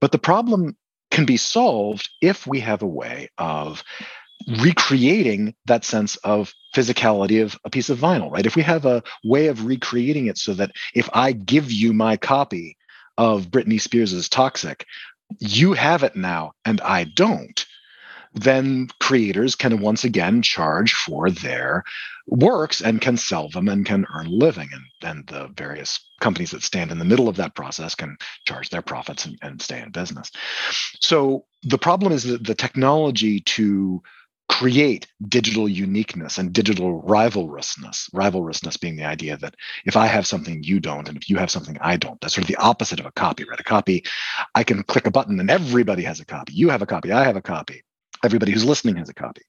But 0.00 0.12
the 0.12 0.18
problem 0.18 0.76
can 1.10 1.24
be 1.24 1.36
solved 1.36 2.08
if 2.20 2.46
we 2.46 2.60
have 2.60 2.82
a 2.82 2.86
way 2.86 3.30
of 3.38 3.82
recreating 4.46 5.54
that 5.66 5.84
sense 5.84 6.16
of 6.16 6.52
physicality 6.74 7.42
of 7.42 7.58
a 7.64 7.70
piece 7.70 7.90
of 7.90 7.98
vinyl, 7.98 8.30
right? 8.30 8.46
If 8.46 8.56
we 8.56 8.62
have 8.62 8.86
a 8.86 9.02
way 9.24 9.48
of 9.48 9.66
recreating 9.66 10.26
it 10.26 10.38
so 10.38 10.54
that 10.54 10.72
if 10.94 11.08
I 11.12 11.32
give 11.32 11.70
you 11.70 11.92
my 11.92 12.16
copy 12.16 12.76
of 13.16 13.46
Britney 13.50 13.80
Spears's 13.80 14.28
Toxic, 14.28 14.86
you 15.38 15.72
have 15.74 16.02
it 16.02 16.16
now 16.16 16.52
and 16.64 16.80
I 16.80 17.04
don't, 17.04 17.66
then 18.34 18.88
creators 19.00 19.54
can 19.54 19.80
once 19.80 20.04
again 20.04 20.42
charge 20.42 20.94
for 20.94 21.30
their 21.30 21.82
works 22.26 22.80
and 22.80 23.00
can 23.00 23.16
sell 23.16 23.48
them 23.48 23.68
and 23.68 23.86
can 23.86 24.06
earn 24.14 24.26
a 24.26 24.30
living. 24.30 24.68
And 24.72 24.84
then 25.00 25.24
the 25.26 25.48
various 25.56 25.98
companies 26.20 26.50
that 26.50 26.62
stand 26.62 26.90
in 26.90 26.98
the 26.98 27.04
middle 27.04 27.28
of 27.28 27.36
that 27.36 27.54
process 27.54 27.94
can 27.94 28.16
charge 28.46 28.68
their 28.68 28.82
profits 28.82 29.24
and, 29.24 29.38
and 29.42 29.60
stay 29.60 29.80
in 29.80 29.90
business. 29.90 30.30
So 31.00 31.46
the 31.62 31.78
problem 31.78 32.12
is 32.12 32.24
that 32.24 32.44
the 32.44 32.54
technology 32.54 33.40
to 33.40 34.02
create 34.48 35.06
digital 35.28 35.68
uniqueness 35.68 36.38
and 36.38 36.52
digital 36.52 37.02
rivalrousness. 37.02 38.10
Rivalrousness 38.12 38.80
being 38.80 38.96
the 38.96 39.04
idea 39.04 39.36
that 39.36 39.54
if 39.84 39.96
I 39.96 40.06
have 40.06 40.26
something 40.26 40.62
you 40.62 40.80
don't, 40.80 41.08
and 41.08 41.16
if 41.16 41.28
you 41.28 41.36
have 41.36 41.50
something 41.50 41.78
I 41.80 41.96
don't, 41.96 42.20
that's 42.20 42.34
sort 42.34 42.44
of 42.44 42.48
the 42.48 42.56
opposite 42.56 43.00
of 43.00 43.06
a 43.06 43.12
copy, 43.12 43.44
right? 43.44 43.60
A 43.60 43.64
copy, 43.64 44.04
I 44.54 44.64
can 44.64 44.82
click 44.82 45.06
a 45.06 45.10
button 45.10 45.38
and 45.38 45.50
everybody 45.50 46.02
has 46.02 46.20
a 46.20 46.24
copy. 46.24 46.54
You 46.54 46.70
have 46.70 46.82
a 46.82 46.86
copy, 46.86 47.12
I 47.12 47.24
have 47.24 47.36
a 47.36 47.42
copy. 47.42 47.84
Everybody 48.24 48.50
who's 48.50 48.64
listening 48.64 48.96
has 48.96 49.08
a 49.08 49.14
copy. 49.14 49.42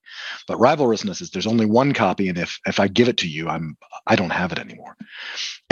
But 0.48 0.60
rivalrousness 0.60 1.22
is 1.22 1.32
there's 1.32 1.48
only 1.48 1.66
one 1.66 1.92
copy, 1.92 2.30
and 2.30 2.38
if 2.38 2.60
if 2.68 2.80
I 2.80 2.88
give 2.88 3.08
it 3.08 3.18
to 3.18 3.28
you, 3.28 3.50
I'm 3.50 3.76
I 4.06 4.16
don't 4.16 4.30
have 4.30 4.52
it 4.52 4.60
anymore. 4.60 4.96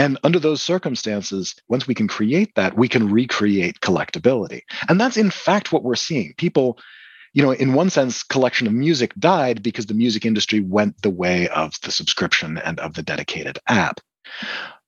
And 0.00 0.18
under 0.24 0.40
those 0.40 0.62
circumstances, 0.62 1.54
once 1.68 1.86
we 1.86 1.94
can 1.94 2.08
create 2.08 2.56
that, 2.56 2.76
we 2.76 2.88
can 2.88 3.08
recreate 3.08 3.78
collectability. 3.78 4.62
And 4.88 5.00
that's 5.00 5.16
in 5.16 5.30
fact 5.30 5.72
what 5.72 5.84
we're 5.84 5.94
seeing. 5.94 6.34
People 6.38 6.78
you 7.38 7.44
know, 7.44 7.52
in 7.52 7.72
one 7.72 7.88
sense, 7.88 8.24
collection 8.24 8.66
of 8.66 8.72
music 8.72 9.14
died 9.14 9.62
because 9.62 9.86
the 9.86 9.94
music 9.94 10.26
industry 10.26 10.58
went 10.58 11.00
the 11.02 11.08
way 11.10 11.46
of 11.50 11.72
the 11.82 11.92
subscription 11.92 12.58
and 12.58 12.80
of 12.80 12.94
the 12.94 13.02
dedicated 13.04 13.60
app. 13.68 14.00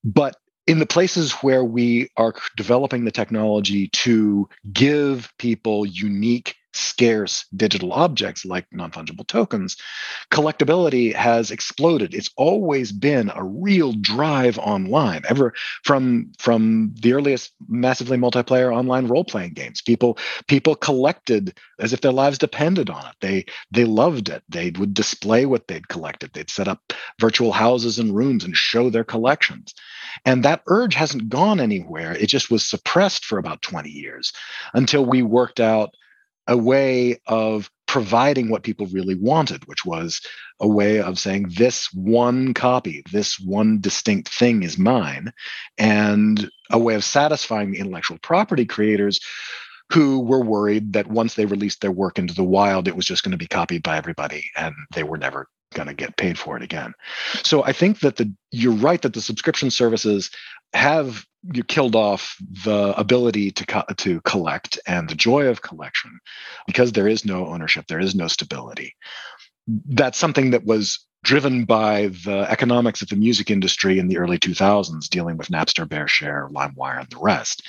But 0.02 0.34
in 0.66 0.80
the 0.80 0.86
places 0.86 1.30
where 1.34 1.62
we 1.62 2.08
are 2.16 2.34
developing 2.56 3.04
the 3.04 3.12
technology 3.12 3.86
to 3.92 4.48
give 4.72 5.32
people 5.38 5.86
unique 5.86 6.56
scarce 6.72 7.46
digital 7.56 7.92
objects 7.92 8.44
like 8.44 8.66
non 8.72 8.90
fungible 8.90 9.26
tokens, 9.26 9.76
collectability 10.30 11.14
has 11.14 11.50
exploded. 11.50 12.14
It's 12.14 12.30
always 12.36 12.92
been 12.92 13.30
a 13.34 13.42
real 13.42 13.92
drive 13.92 14.58
online. 14.58 15.22
Ever 15.28 15.52
from 15.84 16.32
from 16.38 16.94
the 17.00 17.12
earliest 17.12 17.52
massively 17.68 18.16
multiplayer 18.16 18.74
online 18.74 19.06
role 19.06 19.24
playing 19.24 19.54
games, 19.54 19.82
people 19.82 20.18
people 20.46 20.74
collected 20.74 21.58
as 21.78 21.92
if 21.92 22.00
their 22.00 22.12
lives 22.12 22.38
depended 22.38 22.90
on 22.90 23.04
it. 23.06 23.14
They 23.20 23.46
they 23.70 23.84
loved 23.84 24.28
it. 24.28 24.42
They 24.48 24.70
would 24.78 24.94
display 24.94 25.46
what 25.46 25.68
they'd 25.68 25.88
collected. 25.88 26.32
They'd 26.32 26.50
set 26.50 26.68
up 26.68 26.92
virtual 27.20 27.52
houses 27.52 27.98
and 27.98 28.14
rooms 28.14 28.44
and 28.44 28.56
show 28.56 28.90
their 28.90 29.04
collections. 29.04 29.74
And 30.24 30.44
that 30.44 30.62
urge 30.66 30.94
hasn't 30.94 31.28
gone 31.28 31.60
anywhere. 31.60 32.12
It 32.12 32.26
just 32.26 32.50
was 32.50 32.66
suppressed 32.66 33.24
for 33.24 33.38
about 33.38 33.62
20 33.62 33.90
years 33.90 34.32
until 34.74 35.04
we 35.04 35.22
worked 35.22 35.60
out 35.60 35.94
a 36.50 36.56
way 36.56 37.16
of 37.26 37.70
providing 37.86 38.50
what 38.50 38.64
people 38.64 38.86
really 38.86 39.14
wanted, 39.14 39.66
which 39.66 39.84
was 39.84 40.20
a 40.60 40.68
way 40.68 41.00
of 41.00 41.18
saying, 41.18 41.50
this 41.56 41.88
one 41.94 42.52
copy, 42.54 43.02
this 43.12 43.38
one 43.38 43.80
distinct 43.80 44.28
thing 44.28 44.62
is 44.62 44.76
mine, 44.76 45.32
and 45.78 46.50
a 46.70 46.78
way 46.78 46.94
of 46.94 47.04
satisfying 47.04 47.70
the 47.70 47.78
intellectual 47.78 48.18
property 48.22 48.66
creators 48.66 49.20
who 49.92 50.20
were 50.20 50.44
worried 50.44 50.92
that 50.92 51.06
once 51.06 51.34
they 51.34 51.46
released 51.46 51.80
their 51.80 51.90
work 51.90 52.18
into 52.18 52.34
the 52.34 52.44
wild, 52.44 52.86
it 52.86 52.96
was 52.96 53.06
just 53.06 53.22
going 53.22 53.32
to 53.32 53.38
be 53.38 53.48
copied 53.48 53.82
by 53.82 53.96
everybody 53.96 54.44
and 54.56 54.74
they 54.94 55.02
were 55.02 55.18
never 55.18 55.48
going 55.74 55.88
to 55.88 55.94
get 55.94 56.16
paid 56.16 56.38
for 56.38 56.56
it 56.56 56.62
again. 56.62 56.94
So 57.42 57.62
I 57.64 57.72
think 57.72 58.00
that 58.00 58.16
the 58.16 58.32
you're 58.50 58.72
right 58.72 59.00
that 59.02 59.14
the 59.14 59.20
subscription 59.20 59.70
services 59.70 60.30
have 60.72 61.24
you 61.52 61.64
killed 61.64 61.96
off 61.96 62.36
the 62.64 62.94
ability 62.98 63.50
to 63.52 63.66
co- 63.66 63.84
to 63.96 64.20
collect 64.22 64.78
and 64.86 65.08
the 65.08 65.14
joy 65.14 65.46
of 65.46 65.62
collection 65.62 66.20
because 66.66 66.92
there 66.92 67.08
is 67.08 67.24
no 67.24 67.46
ownership, 67.46 67.86
there 67.88 68.00
is 68.00 68.14
no 68.14 68.28
stability. 68.28 68.94
That's 69.66 70.18
something 70.18 70.50
that 70.50 70.64
was 70.64 71.04
driven 71.22 71.64
by 71.64 72.08
the 72.24 72.46
economics 72.48 73.02
of 73.02 73.08
the 73.08 73.16
music 73.16 73.50
industry 73.50 73.98
in 73.98 74.08
the 74.08 74.16
early 74.16 74.38
2000s, 74.38 75.08
dealing 75.08 75.36
with 75.36 75.48
Napster, 75.48 75.86
BearShare, 75.86 76.50
LimeWire, 76.50 77.00
and 77.00 77.10
the 77.10 77.18
rest. 77.20 77.62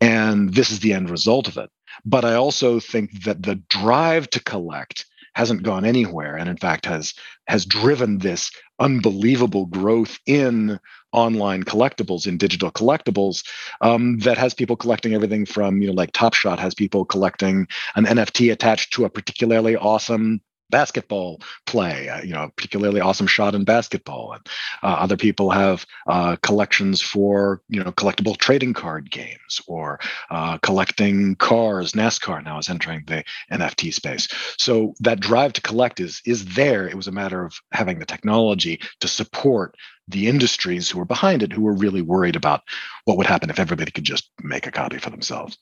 And 0.00 0.52
this 0.52 0.70
is 0.70 0.80
the 0.80 0.92
end 0.92 1.08
result 1.08 1.46
of 1.48 1.56
it. 1.56 1.70
But 2.04 2.24
I 2.24 2.34
also 2.34 2.80
think 2.80 3.24
that 3.24 3.42
the 3.42 3.56
drive 3.68 4.28
to 4.30 4.42
collect 4.42 5.06
hasn't 5.38 5.62
gone 5.62 5.84
anywhere 5.84 6.36
and 6.36 6.48
in 6.48 6.56
fact 6.56 6.84
has 6.84 7.14
has 7.46 7.64
driven 7.64 8.18
this 8.18 8.50
unbelievable 8.80 9.66
growth 9.66 10.18
in 10.26 10.80
online 11.12 11.62
collectibles 11.62 12.26
in 12.26 12.36
digital 12.36 12.72
collectibles 12.72 13.44
um, 13.80 14.18
that 14.18 14.36
has 14.36 14.52
people 14.52 14.74
collecting 14.74 15.14
everything 15.14 15.46
from 15.46 15.80
you 15.80 15.86
know 15.86 15.92
like 15.92 16.10
top 16.10 16.34
shot 16.34 16.58
has 16.58 16.74
people 16.74 17.04
collecting 17.04 17.68
an 17.94 18.04
nft 18.04 18.50
attached 18.50 18.92
to 18.92 19.04
a 19.04 19.10
particularly 19.10 19.76
awesome 19.76 20.40
basketball 20.70 21.40
play, 21.66 22.08
uh, 22.08 22.22
you 22.22 22.32
know, 22.32 22.50
particularly 22.56 23.00
awesome 23.00 23.26
shot 23.26 23.54
in 23.54 23.64
basketball. 23.64 24.32
And 24.32 24.46
uh, 24.82 24.96
other 24.98 25.16
people 25.16 25.50
have 25.50 25.86
uh, 26.06 26.36
collections 26.42 27.00
for, 27.00 27.62
you 27.68 27.82
know, 27.82 27.92
collectible 27.92 28.36
trading 28.36 28.74
card 28.74 29.10
games 29.10 29.60
or 29.66 30.00
uh, 30.30 30.58
collecting 30.58 31.36
cars. 31.36 31.92
NASCAR 31.92 32.44
now 32.44 32.58
is 32.58 32.68
entering 32.68 33.04
the 33.06 33.24
NFT 33.50 33.92
space. 33.92 34.28
So 34.58 34.94
that 35.00 35.20
drive 35.20 35.52
to 35.54 35.60
collect 35.60 36.00
is 36.00 36.20
is 36.24 36.44
there. 36.54 36.88
It 36.88 36.96
was 36.96 37.08
a 37.08 37.12
matter 37.12 37.44
of 37.44 37.54
having 37.72 37.98
the 37.98 38.06
technology 38.06 38.80
to 39.00 39.08
support 39.08 39.76
the 40.08 40.26
industries 40.26 40.90
who 40.90 40.98
were 40.98 41.04
behind 41.04 41.42
it, 41.42 41.52
who 41.52 41.62
were 41.62 41.74
really 41.74 42.02
worried 42.02 42.36
about 42.36 42.62
what 43.04 43.16
would 43.18 43.26
happen 43.26 43.50
if 43.50 43.58
everybody 43.58 43.90
could 43.90 44.04
just 44.04 44.30
make 44.42 44.66
a 44.66 44.70
copy 44.70 44.98
for 44.98 45.10
themselves. 45.10 45.58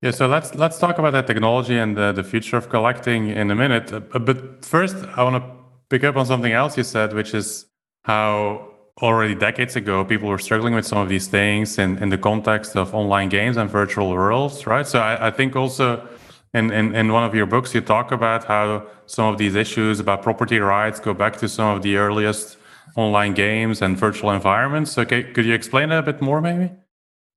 Yeah, 0.00 0.12
so 0.12 0.28
let's 0.28 0.54
let's 0.54 0.78
talk 0.78 0.98
about 0.98 1.12
that 1.12 1.26
technology 1.26 1.76
and 1.76 1.96
the, 1.96 2.12
the 2.12 2.22
future 2.22 2.56
of 2.56 2.68
collecting 2.68 3.30
in 3.30 3.50
a 3.50 3.54
minute. 3.56 3.92
Uh, 3.92 4.00
but 4.20 4.64
first, 4.64 4.96
I 5.16 5.24
want 5.24 5.42
to 5.42 5.50
pick 5.90 6.04
up 6.04 6.16
on 6.16 6.24
something 6.24 6.52
else 6.52 6.76
you 6.76 6.84
said, 6.84 7.12
which 7.12 7.34
is 7.34 7.66
how 8.04 8.68
already 9.02 9.34
decades 9.34 9.74
ago 9.76 10.04
people 10.04 10.28
were 10.28 10.38
struggling 10.38 10.74
with 10.74 10.86
some 10.86 10.98
of 10.98 11.08
these 11.08 11.26
things 11.26 11.78
in, 11.78 11.98
in 11.98 12.10
the 12.10 12.18
context 12.18 12.76
of 12.76 12.94
online 12.94 13.28
games 13.28 13.56
and 13.56 13.70
virtual 13.70 14.10
worlds, 14.10 14.66
right? 14.66 14.86
So 14.86 15.00
I, 15.00 15.28
I 15.28 15.30
think 15.30 15.56
also 15.56 16.06
in, 16.54 16.70
in, 16.72 16.94
in 16.94 17.12
one 17.12 17.24
of 17.24 17.34
your 17.34 17.46
books 17.46 17.74
you 17.74 17.80
talk 17.80 18.12
about 18.12 18.44
how 18.44 18.86
some 19.06 19.32
of 19.32 19.38
these 19.38 19.54
issues 19.54 20.00
about 20.00 20.22
property 20.22 20.58
rights 20.58 21.00
go 21.00 21.14
back 21.14 21.36
to 21.38 21.48
some 21.48 21.76
of 21.76 21.82
the 21.82 21.96
earliest 21.96 22.56
online 22.96 23.34
games 23.34 23.82
and 23.82 23.96
virtual 23.96 24.30
environments. 24.30 24.96
Okay, 24.98 25.22
could 25.24 25.44
you 25.44 25.54
explain 25.54 25.88
that 25.90 25.98
a 25.98 26.02
bit 26.02 26.20
more 26.20 26.40
maybe? 26.40 26.70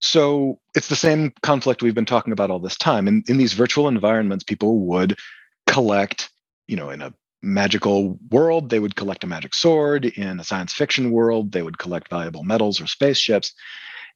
So 0.01 0.59
it's 0.75 0.87
the 0.87 0.95
same 0.95 1.31
conflict 1.43 1.81
we've 1.81 1.95
been 1.95 2.05
talking 2.05 2.33
about 2.33 2.49
all 2.49 2.59
this 2.59 2.77
time. 2.77 3.07
In, 3.07 3.23
in 3.27 3.37
these 3.37 3.53
virtual 3.53 3.87
environments, 3.87 4.43
people 4.43 4.79
would 4.79 5.17
collect, 5.67 6.29
you 6.67 6.75
know, 6.75 6.89
in 6.89 7.01
a 7.01 7.13
magical 7.43 8.19
world, 8.29 8.69
they 8.69 8.79
would 8.79 8.95
collect 8.95 9.23
a 9.23 9.27
magic 9.27 9.53
sword. 9.53 10.05
In 10.05 10.39
a 10.39 10.43
science 10.43 10.73
fiction 10.73 11.11
world, 11.11 11.51
they 11.51 11.61
would 11.61 11.77
collect 11.77 12.09
valuable 12.09 12.43
metals 12.43 12.81
or 12.81 12.87
spaceships. 12.87 13.53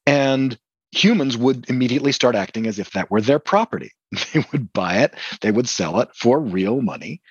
And 0.06 0.58
humans 0.92 1.38
would 1.38 1.70
immediately 1.70 2.12
start 2.12 2.36
acting 2.36 2.68
as 2.68 2.80
if 2.80 2.92
that 2.92 3.12
were 3.12 3.22
their 3.22 3.40
property. 3.40 3.92
They 4.34 4.46
would 4.52 4.72
buy 4.72 5.00
it, 5.00 5.14
they 5.42 5.52
would 5.52 5.68
sell 5.68 6.00
it 6.00 6.10
for 6.16 6.40
real 6.40 6.82
money, 6.82 7.22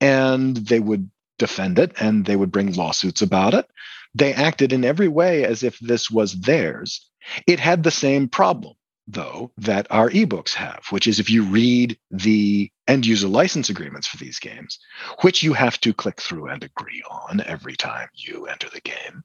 and 0.00 0.56
they 0.56 0.78
would 0.78 1.10
defend 1.38 1.78
it 1.78 1.92
and 2.00 2.24
they 2.24 2.36
would 2.36 2.52
bring 2.52 2.72
lawsuits 2.74 3.22
about 3.22 3.54
it. 3.54 3.66
They 4.14 4.32
acted 4.32 4.72
in 4.72 4.84
every 4.84 5.08
way 5.08 5.44
as 5.44 5.62
if 5.62 5.78
this 5.78 6.10
was 6.10 6.40
theirs. 6.40 7.08
It 7.46 7.60
had 7.60 7.82
the 7.82 7.90
same 7.90 8.28
problem, 8.28 8.74
though, 9.06 9.52
that 9.58 9.86
our 9.90 10.10
ebooks 10.10 10.54
have, 10.54 10.84
which 10.90 11.06
is 11.06 11.20
if 11.20 11.30
you 11.30 11.44
read 11.44 11.98
the 12.10 12.70
end 12.86 13.04
user 13.04 13.28
license 13.28 13.68
agreements 13.68 14.06
for 14.06 14.16
these 14.16 14.38
games, 14.38 14.78
which 15.20 15.42
you 15.42 15.52
have 15.52 15.78
to 15.80 15.92
click 15.92 16.20
through 16.20 16.48
and 16.48 16.64
agree 16.64 17.02
on 17.10 17.42
every 17.42 17.76
time 17.76 18.08
you 18.14 18.46
enter 18.46 18.68
the 18.70 18.80
game, 18.80 19.22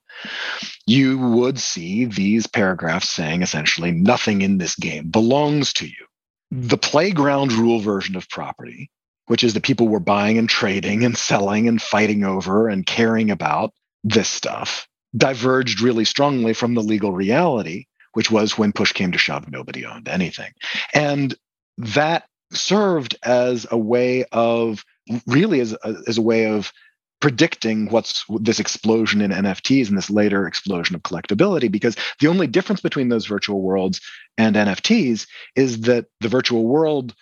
you 0.85 1.17
would 1.17 1.57
see 1.59 2.05
these 2.05 2.45
paragraphs 2.45 3.09
saying 3.09 3.41
essentially 3.41 3.91
nothing 3.91 4.41
in 4.41 4.57
this 4.57 4.75
game 4.75 5.09
belongs 5.09 5.71
to 5.73 5.87
you. 5.87 6.05
The 6.51 6.77
playground 6.77 7.53
rule 7.53 7.79
version 7.79 8.15
of 8.15 8.29
property, 8.29 8.91
which 9.27 9.43
is 9.43 9.53
the 9.53 9.61
people 9.61 9.87
were 9.87 9.99
buying 9.99 10.37
and 10.37 10.49
trading 10.49 11.05
and 11.05 11.17
selling 11.17 11.67
and 11.67 11.81
fighting 11.81 12.23
over 12.25 12.67
and 12.67 12.85
caring 12.85 13.31
about 13.31 13.73
this 14.03 14.29
stuff, 14.29 14.87
diverged 15.15 15.81
really 15.81 16.05
strongly 16.05 16.53
from 16.53 16.73
the 16.73 16.81
legal 16.81 17.11
reality 17.11 17.85
which 18.13 18.31
was 18.31 18.57
when 18.57 18.71
push 18.71 18.93
came 18.93 19.11
to 19.11 19.17
shove, 19.17 19.51
nobody 19.51 19.85
owned 19.85 20.07
anything. 20.07 20.51
And 20.93 21.35
that 21.77 22.27
served 22.51 23.15
as 23.23 23.67
a 23.69 23.77
way 23.77 24.25
of 24.31 24.85
really 25.27 25.59
as 25.59 25.73
a, 25.73 25.95
as 26.07 26.17
a 26.17 26.21
way 26.21 26.45
of 26.45 26.71
predicting 27.19 27.89
what's 27.89 28.25
this 28.41 28.59
explosion 28.59 29.21
in 29.21 29.31
NFTs 29.31 29.87
and 29.87 29.97
this 29.97 30.09
later 30.09 30.45
explosion 30.45 30.95
of 30.95 31.01
collectability 31.01 31.71
because 31.71 31.95
the 32.19 32.27
only 32.27 32.47
difference 32.47 32.81
between 32.81 33.09
those 33.09 33.25
virtual 33.25 33.61
worlds 33.61 34.01
and 34.37 34.55
NFTs 34.55 35.25
is 35.55 35.81
that 35.81 36.05
the 36.19 36.27
virtual 36.27 36.65
world 36.65 37.15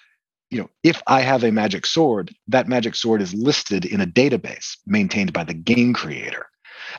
you 0.49 0.59
know 0.59 0.69
if 0.83 1.01
i 1.07 1.21
have 1.21 1.45
a 1.45 1.51
magic 1.51 1.85
sword 1.85 2.35
that 2.49 2.67
magic 2.67 2.93
sword 2.93 3.21
is 3.21 3.33
listed 3.33 3.85
in 3.85 4.01
a 4.01 4.05
database 4.05 4.75
maintained 4.85 5.31
by 5.31 5.45
the 5.45 5.53
game 5.53 5.93
creator 5.93 6.47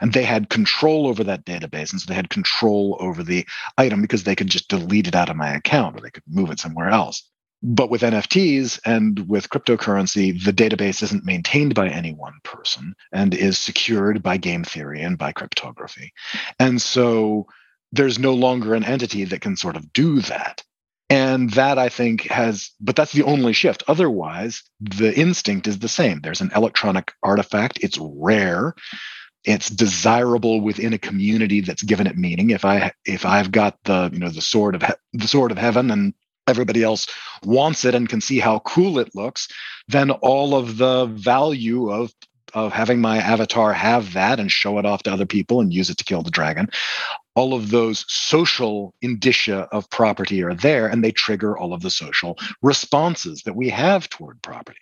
and 0.01 0.13
they 0.13 0.25
had 0.25 0.49
control 0.49 1.07
over 1.07 1.25
that 1.25 1.45
database 1.45 1.93
and 1.93 2.01
so 2.01 2.07
they 2.09 2.15
had 2.15 2.31
control 2.31 2.97
over 3.01 3.23
the 3.23 3.47
item 3.79 4.01
because 4.03 4.25
they 4.25 4.37
could 4.37 4.49
just 4.49 4.69
delete 4.69 5.09
it 5.09 5.15
out 5.15 5.31
of 5.31 5.37
my 5.37 5.55
account 5.55 5.97
or 5.97 6.01
they 6.01 6.11
could 6.11 6.23
move 6.27 6.51
it 6.51 6.61
somewhere 6.61 6.89
else 6.89 7.29
but 7.63 7.91
with 7.91 8.03
nfts 8.03 8.81
and 8.85 9.29
with 9.29 9.49
cryptocurrency 9.51 10.43
the 10.45 10.53
database 10.53 11.03
isn't 11.03 11.25
maintained 11.25 11.75
by 11.75 11.89
any 11.89 12.13
one 12.15 12.35
person 12.45 12.95
and 13.13 13.35
is 13.35 13.59
secured 13.59 14.23
by 14.23 14.37
game 14.37 14.65
theory 14.65 15.01
and 15.03 15.19
by 15.19 15.33
cryptography 15.33 16.13
and 16.59 16.81
so 16.83 17.47
there's 17.93 18.19
no 18.19 18.35
longer 18.35 18.75
an 18.75 18.85
entity 18.85 19.25
that 19.25 19.41
can 19.43 19.57
sort 19.57 19.77
of 19.77 19.93
do 19.93 20.21
that 20.21 20.63
And 21.11 21.51
that 21.51 21.79
I 21.79 21.91
think 21.91 22.23
has, 22.31 22.71
but 22.81 22.97
that's 22.97 23.13
the 23.13 23.25
only 23.25 23.53
shift. 23.53 23.83
Otherwise, 23.87 24.63
the 24.81 25.15
instinct 25.15 25.67
is 25.67 25.79
the 25.79 25.89
same. 25.89 26.21
There's 26.23 26.41
an 26.41 26.51
electronic 26.57 27.13
artifact, 27.23 27.79
it's 27.83 27.99
rare. 28.01 28.75
It's 29.45 29.69
desirable 29.69 30.61
within 30.61 30.93
a 30.93 30.99
community 30.99 31.61
that's 31.61 31.83
given 31.83 32.07
it 32.07 32.17
meaning. 32.17 32.51
If 32.51 32.65
I 32.65 32.93
if 33.05 33.27
I've 33.27 33.51
got 33.53 33.79
the 33.85 34.11
you 34.13 34.19
know 34.19 34.29
the 34.29 34.41
sword 34.41 34.75
of 34.75 34.83
he- 34.83 34.95
the 35.19 35.29
sword 35.29 35.51
of 35.51 35.59
heaven 35.59 35.91
and 35.91 36.15
everybody 36.47 36.83
else 36.83 37.07
wants 37.45 37.85
it 37.85 37.95
and 37.95 38.09
can 38.09 38.21
see 38.21 38.39
how 38.39 38.61
cool 38.61 38.99
it 38.99 39.15
looks, 39.15 39.49
then 39.89 40.11
all 40.11 40.55
of 40.55 40.77
the 40.79 41.07
value 41.07 41.91
of 41.91 42.13
of 42.55 42.73
having 42.73 43.01
my 43.01 43.19
avatar 43.19 43.73
have 43.73 44.13
that 44.13 44.39
and 44.39 44.53
show 44.53 44.79
it 44.79 44.85
off 44.85 45.03
to 45.05 45.13
other 45.13 45.27
people 45.27 45.61
and 45.61 45.73
use 45.73 45.89
it 45.91 45.97
to 45.97 46.05
kill 46.05 46.23
the 46.23 46.31
dragon 46.31 46.69
all 47.35 47.55
of 47.55 47.71
those 47.71 48.05
social 48.09 48.95
indicia 49.03 49.69
of 49.73 49.89
property 49.91 50.43
are 50.43 50.55
there 50.55 50.87
and 50.87 51.03
they 51.03 51.13
trigger 51.13 51.57
all 51.57 51.73
of 51.73 51.83
the 51.83 51.91
social 51.91 52.39
responses 52.63 53.43
that 53.45 53.57
we 53.57 53.71
have 53.71 54.09
toward 54.09 54.43
property. 54.43 54.79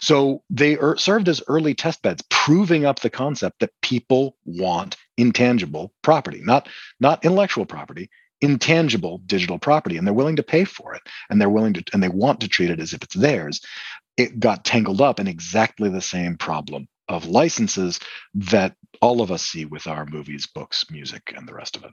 So 0.00 0.42
they 0.50 0.76
er- 0.78 0.96
served 0.96 1.28
as 1.28 1.42
early 1.48 1.74
test 1.74 2.02
beds, 2.02 2.24
proving 2.30 2.84
up 2.84 3.00
the 3.00 3.10
concept 3.10 3.60
that 3.60 3.70
people 3.82 4.36
want 4.44 4.96
intangible 5.16 5.92
property, 6.02 6.40
not, 6.42 6.68
not 7.00 7.24
intellectual 7.24 7.66
property, 7.66 8.10
intangible 8.40 9.18
digital 9.26 9.58
property, 9.58 9.96
and 9.96 10.06
they're 10.06 10.14
willing 10.14 10.36
to 10.36 10.42
pay 10.42 10.64
for 10.64 10.94
it 10.94 11.02
and 11.30 11.40
they're 11.40 11.48
willing 11.50 11.74
to, 11.74 11.84
and 11.92 12.02
they 12.02 12.08
want 12.08 12.40
to 12.40 12.48
treat 12.48 12.70
it 12.70 12.80
as 12.80 12.92
if 12.92 13.02
it's 13.02 13.14
theirs. 13.14 13.60
It 14.16 14.40
got 14.40 14.64
tangled 14.64 15.00
up 15.00 15.20
in 15.20 15.28
exactly 15.28 15.88
the 15.90 16.02
same 16.02 16.36
problem 16.36 16.88
of 17.08 17.26
licenses 17.26 18.00
that 18.34 18.74
all 19.00 19.20
of 19.20 19.30
us 19.30 19.42
see 19.42 19.64
with 19.64 19.86
our 19.86 20.06
movies, 20.06 20.46
books, 20.46 20.86
music, 20.90 21.32
and 21.36 21.46
the 21.48 21.54
rest 21.54 21.76
of 21.76 21.84
it. 21.84 21.92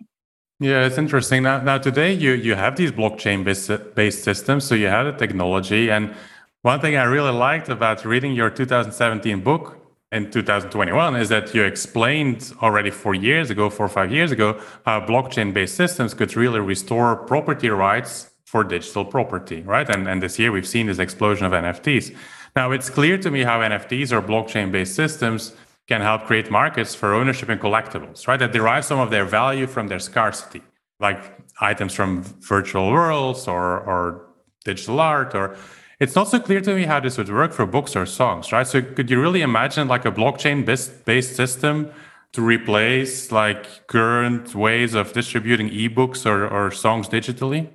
Yeah, 0.59 0.85
it's 0.85 0.97
interesting. 0.97 1.43
Now, 1.43 1.59
now 1.61 1.79
today 1.79 2.13
you 2.13 2.33
you 2.33 2.53
have 2.55 2.75
these 2.75 2.91
blockchain 2.91 3.43
based 3.43 3.71
based 3.95 4.23
systems, 4.23 4.63
so 4.63 4.75
you 4.75 4.87
have 4.87 5.05
the 5.07 5.13
technology. 5.13 5.89
And 5.89 6.13
one 6.61 6.79
thing 6.79 6.95
I 6.95 7.03
really 7.05 7.31
liked 7.31 7.69
about 7.69 8.05
reading 8.05 8.33
your 8.33 8.51
2017 8.51 9.41
book 9.41 9.77
in 10.11 10.29
2021 10.29 11.15
is 11.15 11.29
that 11.29 11.55
you 11.55 11.63
explained 11.63 12.53
already 12.61 12.91
four 12.91 13.15
years 13.15 13.49
ago, 13.49 13.71
four 13.71 13.87
or 13.87 13.89
five 13.89 14.11
years 14.11 14.31
ago, 14.31 14.61
how 14.85 14.99
blockchain 14.99 15.51
based 15.51 15.75
systems 15.75 16.13
could 16.13 16.35
really 16.35 16.59
restore 16.59 17.15
property 17.15 17.69
rights 17.69 18.29
for 18.45 18.63
digital 18.63 19.03
property, 19.03 19.61
right? 19.63 19.89
And 19.89 20.07
and 20.07 20.21
this 20.21 20.37
year 20.37 20.51
we've 20.51 20.67
seen 20.67 20.85
this 20.85 20.99
explosion 20.99 21.47
of 21.47 21.53
NFTs. 21.53 22.15
Now, 22.55 22.71
it's 22.71 22.89
clear 22.89 23.17
to 23.17 23.31
me 23.31 23.43
how 23.43 23.59
NFTs 23.59 24.11
or 24.11 24.21
blockchain 24.21 24.71
based 24.71 24.95
systems 24.95 25.53
can 25.87 26.01
help 26.01 26.25
create 26.25 26.51
markets 26.51 26.93
for 26.95 27.13
ownership 27.13 27.49
in 27.49 27.59
collectibles, 27.59 28.27
right? 28.27 28.37
That 28.37 28.51
derive 28.51 28.85
some 28.85 28.99
of 28.99 29.09
their 29.09 29.25
value 29.25 29.67
from 29.67 29.87
their 29.87 29.99
scarcity, 29.99 30.61
like 30.99 31.19
items 31.59 31.93
from 31.93 32.23
virtual 32.23 32.91
worlds 32.91 33.47
or, 33.47 33.79
or 33.79 34.27
digital 34.63 34.99
art 34.99 35.33
or 35.33 35.57
it's 36.01 36.15
not 36.15 36.27
so 36.27 36.39
clear 36.39 36.61
to 36.61 36.73
me 36.73 36.85
how 36.85 36.99
this 36.99 37.19
would 37.19 37.29
work 37.29 37.53
for 37.53 37.67
books 37.67 37.95
or 37.95 38.07
songs, 38.07 38.51
right? 38.51 38.65
So 38.65 38.81
could 38.81 39.11
you 39.11 39.21
really 39.21 39.43
imagine 39.43 39.87
like 39.87 40.03
a 40.03 40.11
blockchain 40.11 40.65
based 40.65 41.35
system 41.35 41.91
to 42.33 42.41
replace 42.41 43.31
like 43.31 43.85
current 43.85 44.55
ways 44.55 44.95
of 44.95 45.13
distributing 45.13 45.69
ebooks 45.69 46.25
or, 46.25 46.47
or 46.47 46.71
songs 46.71 47.07
digitally? 47.07 47.69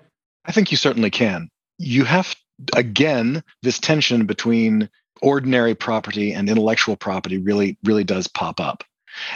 I 0.45 0.50
think 0.50 0.73
you 0.73 0.76
certainly 0.76 1.11
can. 1.11 1.49
You 1.78 2.02
have 2.02 2.35
again, 2.75 3.42
this 3.62 3.78
tension 3.78 4.26
between 4.26 4.88
ordinary 5.22 5.75
property 5.75 6.32
and 6.32 6.48
intellectual 6.48 6.96
property 6.96 7.38
really, 7.38 7.78
really 7.84 8.04
does 8.04 8.28
pop 8.28 8.60
up. 8.60 8.84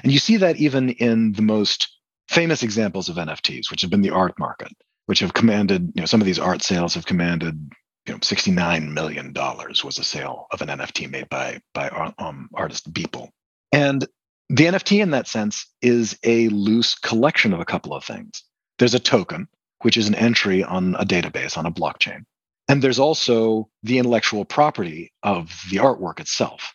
And 0.02 0.12
you 0.12 0.18
see 0.18 0.36
that 0.38 0.56
even 0.56 0.90
in 0.90 1.32
the 1.32 1.42
most 1.42 1.88
famous 2.28 2.62
examples 2.62 3.08
of 3.08 3.16
NFTs, 3.16 3.70
which 3.70 3.80
have 3.80 3.90
been 3.90 4.02
the 4.02 4.10
art 4.10 4.38
market, 4.38 4.72
which 5.06 5.20
have 5.20 5.34
commanded, 5.34 5.92
you 5.94 6.02
know, 6.02 6.06
some 6.06 6.20
of 6.20 6.26
these 6.26 6.38
art 6.38 6.62
sales 6.62 6.94
have 6.94 7.06
commanded, 7.06 7.72
you 8.06 8.12
know, 8.12 8.18
$69 8.18 8.92
million 8.92 9.32
was 9.32 9.98
a 9.98 10.04
sale 10.04 10.46
of 10.52 10.62
an 10.62 10.68
NFT 10.68 11.10
made 11.10 11.28
by, 11.28 11.60
by 11.74 11.88
um, 12.18 12.48
artist 12.54 12.92
Beeple. 12.92 13.30
And 13.72 14.06
the 14.48 14.66
NFT 14.66 15.02
in 15.02 15.12
that 15.12 15.28
sense 15.28 15.66
is 15.80 16.18
a 16.24 16.48
loose 16.48 16.94
collection 16.96 17.52
of 17.52 17.60
a 17.60 17.64
couple 17.64 17.94
of 17.94 18.04
things. 18.04 18.42
There's 18.78 18.94
a 18.94 19.00
token, 19.00 19.48
which 19.82 19.96
is 19.96 20.08
an 20.08 20.14
entry 20.14 20.62
on 20.62 20.94
a 20.96 21.04
database 21.04 21.56
on 21.56 21.66
a 21.66 21.72
blockchain. 21.72 22.24
And 22.70 22.82
there's 22.82 23.00
also 23.00 23.68
the 23.82 23.98
intellectual 23.98 24.44
property 24.44 25.12
of 25.24 25.60
the 25.72 25.78
artwork 25.78 26.20
itself. 26.20 26.72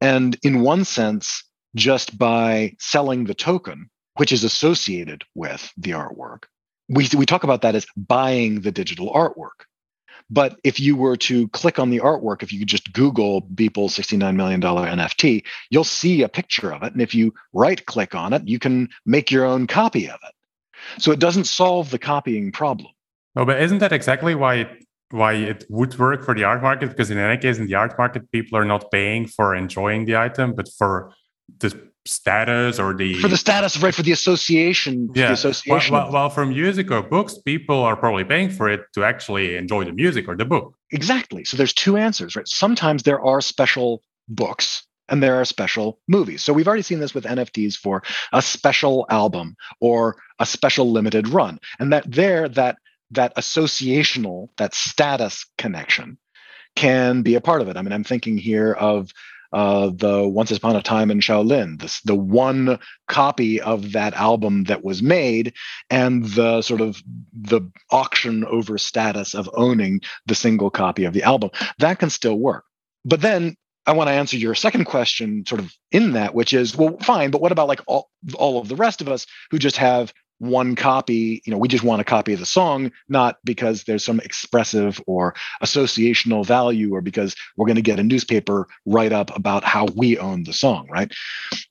And 0.00 0.38
in 0.42 0.62
one 0.62 0.86
sense, 0.86 1.44
just 1.76 2.16
by 2.16 2.74
selling 2.78 3.24
the 3.24 3.34
token, 3.34 3.90
which 4.16 4.32
is 4.32 4.42
associated 4.42 5.22
with 5.34 5.70
the 5.76 5.90
artwork, 5.90 6.44
we, 6.88 7.10
we 7.14 7.26
talk 7.26 7.44
about 7.44 7.60
that 7.60 7.74
as 7.74 7.84
buying 7.94 8.62
the 8.62 8.72
digital 8.72 9.12
artwork. 9.12 9.66
But 10.30 10.58
if 10.64 10.80
you 10.80 10.96
were 10.96 11.18
to 11.18 11.48
click 11.48 11.78
on 11.78 11.90
the 11.90 12.00
artwork, 12.00 12.42
if 12.42 12.50
you 12.50 12.64
just 12.64 12.94
Google 12.94 13.42
Beeple 13.42 13.90
$69 13.90 14.36
million 14.36 14.62
NFT, 14.62 15.44
you'll 15.68 15.84
see 15.84 16.22
a 16.22 16.28
picture 16.30 16.72
of 16.72 16.82
it. 16.82 16.94
And 16.94 17.02
if 17.02 17.14
you 17.14 17.34
right 17.52 17.84
click 17.84 18.14
on 18.14 18.32
it, 18.32 18.48
you 18.48 18.58
can 18.58 18.88
make 19.04 19.30
your 19.30 19.44
own 19.44 19.66
copy 19.66 20.08
of 20.08 20.20
it. 20.26 21.02
So 21.02 21.12
it 21.12 21.18
doesn't 21.18 21.44
solve 21.44 21.90
the 21.90 21.98
copying 21.98 22.50
problem. 22.50 22.88
Oh, 23.36 23.44
but 23.44 23.60
isn't 23.60 23.78
that 23.78 23.92
exactly 23.92 24.34
why 24.34 24.78
why 25.10 25.34
it 25.34 25.64
would 25.68 25.98
work 25.98 26.24
for 26.24 26.34
the 26.34 26.44
art 26.44 26.62
market 26.62 26.88
because 26.88 27.10
in 27.10 27.18
any 27.18 27.40
case 27.40 27.58
in 27.58 27.66
the 27.66 27.74
art 27.74 27.96
market 27.98 28.30
people 28.32 28.58
are 28.58 28.64
not 28.64 28.90
paying 28.90 29.26
for 29.26 29.54
enjoying 29.54 30.04
the 30.04 30.16
item 30.16 30.54
but 30.54 30.68
for 30.78 31.12
the 31.58 31.70
status 32.06 32.78
or 32.78 32.94
the 32.94 33.14
for 33.14 33.28
the 33.28 33.36
status 33.36 33.78
right 33.78 33.94
for 33.94 34.02
the 34.02 34.12
association 34.12 35.08
yeah 35.14 35.28
the 35.28 35.32
association 35.32 35.94
while, 35.94 36.10
while, 36.10 36.30
for 36.30 36.44
music 36.44 36.90
or 36.90 37.02
books 37.02 37.38
people 37.38 37.82
are 37.82 37.96
probably 37.96 38.24
paying 38.24 38.50
for 38.50 38.68
it 38.68 38.82
to 38.92 39.04
actually 39.04 39.56
enjoy 39.56 39.84
the 39.84 39.92
music 39.92 40.28
or 40.28 40.36
the 40.36 40.44
book 40.44 40.74
exactly 40.90 41.44
so 41.44 41.56
there's 41.56 41.72
two 41.72 41.96
answers 41.96 42.36
right 42.36 42.48
sometimes 42.48 43.04
there 43.04 43.20
are 43.20 43.40
special 43.40 44.02
books 44.28 44.86
and 45.08 45.22
there 45.22 45.38
are 45.40 45.44
special 45.44 45.98
movies. 46.08 46.42
So 46.42 46.52
we've 46.52 46.66
already 46.66 46.82
seen 46.82 46.98
this 46.98 47.14
with 47.14 47.24
NFTs 47.24 47.74
for 47.74 48.02
a 48.32 48.40
special 48.40 49.06
album 49.10 49.56
or 49.80 50.16
a 50.38 50.46
special 50.46 50.90
limited 50.90 51.28
run. 51.28 51.58
And 51.78 51.92
that 51.92 52.10
there 52.10 52.48
that 52.50 52.78
that 53.10 53.34
associational, 53.36 54.48
that 54.56 54.74
status 54.74 55.46
connection 55.58 56.18
can 56.76 57.22
be 57.22 57.34
a 57.34 57.40
part 57.40 57.60
of 57.60 57.68
it. 57.68 57.76
I 57.76 57.82
mean, 57.82 57.92
I'm 57.92 58.04
thinking 58.04 58.36
here 58.36 58.72
of 58.72 59.10
uh, 59.52 59.90
the 59.94 60.26
Once 60.26 60.50
Upon 60.50 60.74
a 60.74 60.82
Time 60.82 61.12
in 61.12 61.20
Shaolin, 61.20 61.80
this, 61.80 62.00
the 62.00 62.16
one 62.16 62.80
copy 63.06 63.60
of 63.60 63.92
that 63.92 64.12
album 64.14 64.64
that 64.64 64.82
was 64.82 65.00
made, 65.00 65.54
and 65.88 66.24
the 66.24 66.60
sort 66.60 66.80
of 66.80 67.00
the 67.32 67.60
auction 67.92 68.44
over 68.44 68.78
status 68.78 69.32
of 69.32 69.48
owning 69.54 70.00
the 70.26 70.34
single 70.34 70.70
copy 70.70 71.04
of 71.04 71.12
the 71.12 71.22
album. 71.22 71.50
That 71.78 72.00
can 72.00 72.10
still 72.10 72.36
work. 72.36 72.64
But 73.04 73.20
then 73.20 73.54
I 73.86 73.92
want 73.92 74.08
to 74.08 74.14
answer 74.14 74.36
your 74.36 74.56
second 74.56 74.86
question, 74.86 75.44
sort 75.46 75.60
of 75.60 75.72
in 75.92 76.14
that, 76.14 76.34
which 76.34 76.52
is, 76.52 76.76
well, 76.76 76.96
fine, 77.00 77.30
but 77.30 77.40
what 77.40 77.52
about 77.52 77.68
like 77.68 77.82
all, 77.86 78.10
all 78.34 78.60
of 78.60 78.66
the 78.66 78.76
rest 78.76 79.00
of 79.00 79.08
us 79.08 79.24
who 79.52 79.58
just 79.58 79.76
have 79.76 80.12
one 80.38 80.74
copy 80.74 81.42
you 81.44 81.50
know 81.50 81.58
we 81.58 81.68
just 81.68 81.84
want 81.84 82.00
a 82.00 82.04
copy 82.04 82.32
of 82.32 82.40
the 82.40 82.46
song 82.46 82.90
not 83.08 83.38
because 83.44 83.84
there's 83.84 84.04
some 84.04 84.20
expressive 84.20 85.00
or 85.06 85.34
associational 85.62 86.44
value 86.44 86.94
or 86.94 87.00
because 87.00 87.36
we're 87.56 87.66
going 87.66 87.76
to 87.76 87.82
get 87.82 88.00
a 88.00 88.02
newspaper 88.02 88.66
write 88.84 89.12
up 89.12 89.34
about 89.36 89.64
how 89.64 89.86
we 89.96 90.18
own 90.18 90.44
the 90.44 90.52
song 90.52 90.88
right 90.90 91.12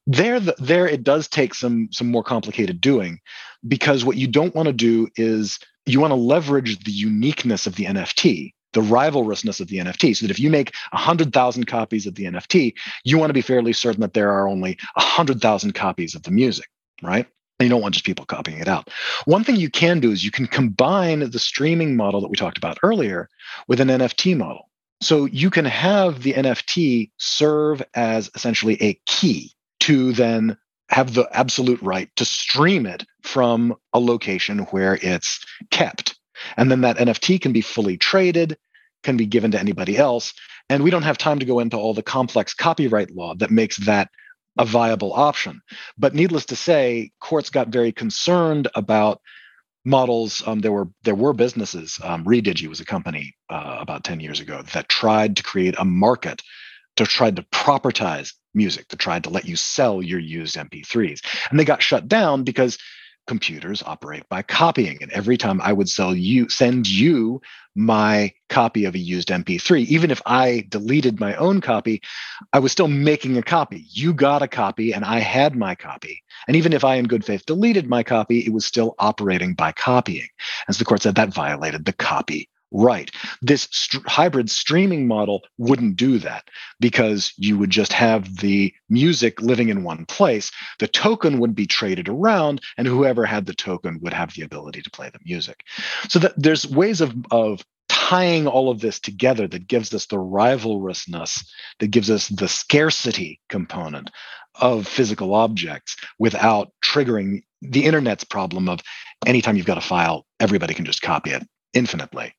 there 0.07 0.39
the, 0.39 0.55
there 0.59 0.87
it 0.87 1.03
does 1.03 1.27
take 1.27 1.53
some 1.53 1.89
some 1.91 2.09
more 2.09 2.23
complicated 2.23 2.79
doing 2.79 3.19
because 3.67 4.05
what 4.05 4.17
you 4.17 4.27
don't 4.27 4.55
want 4.55 4.67
to 4.67 4.73
do 4.73 5.07
is 5.15 5.59
you 5.85 5.99
want 5.99 6.11
to 6.11 6.15
leverage 6.15 6.83
the 6.85 6.91
uniqueness 6.91 7.67
of 7.67 7.75
the 7.75 7.85
nft 7.85 8.53
the 8.73 8.81
rivalrousness 8.81 9.61
of 9.61 9.67
the 9.67 9.77
NFT. 9.77 10.17
So 10.17 10.25
that 10.25 10.31
if 10.31 10.39
you 10.39 10.49
make 10.49 10.73
100,000 10.91 11.65
copies 11.65 12.05
of 12.05 12.15
the 12.15 12.25
NFT, 12.25 12.73
you 13.03 13.17
want 13.17 13.29
to 13.29 13.33
be 13.33 13.41
fairly 13.41 13.71
certain 13.71 14.01
that 14.01 14.13
there 14.13 14.31
are 14.31 14.47
only 14.47 14.77
100,000 14.95 15.73
copies 15.73 16.15
of 16.15 16.23
the 16.23 16.31
music, 16.31 16.67
right? 17.01 17.27
You 17.59 17.69
don't 17.69 17.81
want 17.81 17.93
just 17.93 18.05
people 18.05 18.25
copying 18.25 18.59
it 18.59 18.67
out. 18.67 18.89
One 19.25 19.43
thing 19.43 19.55
you 19.55 19.69
can 19.69 19.99
do 19.99 20.11
is 20.11 20.23
you 20.23 20.31
can 20.31 20.47
combine 20.47 21.29
the 21.29 21.39
streaming 21.39 21.95
model 21.95 22.21
that 22.21 22.29
we 22.29 22.35
talked 22.35 22.57
about 22.57 22.79
earlier 22.83 23.29
with 23.67 23.79
an 23.79 23.89
NFT 23.89 24.35
model. 24.37 24.69
So 25.01 25.25
you 25.25 25.49
can 25.49 25.65
have 25.65 26.23
the 26.23 26.33
NFT 26.33 27.11
serve 27.17 27.83
as 27.93 28.29
essentially 28.35 28.81
a 28.81 28.99
key 29.05 29.51
to 29.81 30.13
then 30.13 30.57
have 30.89 31.13
the 31.13 31.27
absolute 31.31 31.81
right 31.81 32.09
to 32.15 32.25
stream 32.25 32.85
it 32.85 33.05
from 33.21 33.75
a 33.93 33.99
location 33.99 34.59
where 34.71 34.97
it's 35.01 35.43
kept. 35.71 36.17
And 36.57 36.71
then 36.71 36.81
that 36.81 36.97
NFT 36.97 37.41
can 37.41 37.51
be 37.51 37.61
fully 37.61 37.97
traded, 37.97 38.57
can 39.03 39.17
be 39.17 39.25
given 39.25 39.51
to 39.51 39.59
anybody 39.59 39.97
else. 39.97 40.33
And 40.69 40.83
we 40.83 40.89
don't 40.89 41.03
have 41.03 41.17
time 41.17 41.39
to 41.39 41.45
go 41.45 41.59
into 41.59 41.77
all 41.77 41.93
the 41.93 42.03
complex 42.03 42.53
copyright 42.53 43.11
law 43.11 43.35
that 43.35 43.51
makes 43.51 43.77
that 43.77 44.09
a 44.57 44.65
viable 44.65 45.13
option. 45.13 45.61
But 45.97 46.13
needless 46.13 46.45
to 46.47 46.55
say, 46.55 47.11
courts 47.19 47.49
got 47.49 47.69
very 47.69 47.91
concerned 47.91 48.67
about 48.75 49.21
models. 49.85 50.43
Um, 50.45 50.59
there 50.59 50.71
were 50.71 50.87
there 51.03 51.15
were 51.15 51.33
businesses. 51.33 51.99
Um, 52.03 52.23
Redigi 52.25 52.67
was 52.67 52.79
a 52.79 52.85
company 52.85 53.35
uh, 53.49 53.77
about 53.79 54.03
ten 54.03 54.19
years 54.19 54.39
ago 54.39 54.61
that 54.73 54.89
tried 54.89 55.37
to 55.37 55.43
create 55.43 55.75
a 55.77 55.85
market 55.85 56.41
to 56.97 57.05
try 57.05 57.31
to 57.31 57.41
propertize 57.51 58.33
music, 58.53 58.87
to 58.89 58.95
try 58.95 59.19
to 59.19 59.29
let 59.29 59.45
you 59.45 59.55
sell 59.55 60.01
your 60.01 60.19
used 60.19 60.55
MP3s, 60.55 61.21
and 61.49 61.59
they 61.59 61.65
got 61.65 61.81
shut 61.81 62.07
down 62.07 62.43
because 62.43 62.77
computers 63.27 63.83
operate 63.85 64.27
by 64.29 64.41
copying. 64.41 65.01
And 65.01 65.11
every 65.11 65.37
time 65.37 65.61
I 65.61 65.73
would 65.73 65.89
sell 65.89 66.15
you, 66.15 66.49
send 66.49 66.87
you 66.87 67.41
my 67.75 68.33
copy 68.49 68.85
of 68.85 68.95
a 68.95 68.99
used 68.99 69.29
MP3, 69.29 69.85
even 69.85 70.11
if 70.11 70.21
I 70.25 70.65
deleted 70.69 71.19
my 71.19 71.35
own 71.35 71.61
copy, 71.61 72.01
I 72.51 72.59
was 72.59 72.71
still 72.71 72.87
making 72.87 73.37
a 73.37 73.43
copy. 73.43 73.85
You 73.89 74.13
got 74.13 74.41
a 74.41 74.47
copy 74.47 74.93
and 74.93 75.03
I 75.03 75.19
had 75.19 75.55
my 75.55 75.75
copy. 75.75 76.23
And 76.47 76.55
even 76.55 76.73
if 76.73 76.83
I, 76.83 76.95
in 76.95 77.07
good 77.07 77.25
faith, 77.25 77.45
deleted 77.45 77.87
my 77.87 78.03
copy, 78.03 78.39
it 78.39 78.53
was 78.53 78.65
still 78.65 78.95
operating 78.99 79.53
by 79.53 79.71
copying. 79.71 80.27
As 80.67 80.77
the 80.77 80.85
court 80.85 81.01
said, 81.01 81.15
that 81.15 81.33
violated 81.33 81.85
the 81.85 81.93
copy 81.93 82.49
right. 82.73 83.11
This 83.41 83.67
st- 83.71 84.05
hybrid 84.07 84.49
streaming 84.49 85.07
model 85.07 85.43
wouldn't 85.57 85.95
do 85.95 86.17
that 86.19 86.49
because 86.79 87.33
you 87.37 87.57
would 87.57 87.69
just 87.69 87.93
have 87.93 88.37
the 88.37 88.73
music 88.89 89.41
living 89.41 89.69
in 89.69 89.83
one 89.83 90.05
place. 90.05 90.51
The 90.79 90.87
token 90.87 91.39
would 91.39 91.55
be 91.55 91.67
traded 91.67 92.09
around, 92.09 92.61
and 92.77 92.87
whoever 92.87 93.25
had 93.25 93.45
the 93.45 93.53
token 93.53 93.99
would 94.01 94.13
have 94.13 94.33
the 94.33 94.41
ability 94.41 94.81
to 94.81 94.91
play 94.91 95.09
the 95.09 95.19
music. 95.23 95.63
So 96.09 96.19
that 96.19 96.33
there's 96.35 96.67
ways 96.67 96.99
of, 96.99 97.13
of 97.31 97.63
tying 97.89 98.47
all 98.47 98.69
of 98.69 98.81
this 98.81 98.99
together 98.99 99.47
that 99.47 99.67
gives 99.67 99.93
us 99.93 100.07
the 100.07 100.17
rivalrousness, 100.17 101.45
that 101.79 101.91
gives 101.91 102.09
us 102.09 102.27
the 102.27 102.47
scarcity 102.47 103.39
component 103.49 104.09
of 104.55 104.87
physical 104.87 105.33
objects 105.33 105.95
without 106.19 106.71
triggering 106.83 107.43
the 107.61 107.85
internet's 107.85 108.23
problem 108.23 108.67
of 108.67 108.81
anytime 109.25 109.55
you've 109.55 109.65
got 109.65 109.77
a 109.77 109.81
file, 109.81 110.25
everybody 110.39 110.73
can 110.73 110.85
just 110.85 111.01
copy 111.01 111.31
it 111.31 111.43
infinitely. 111.73 112.33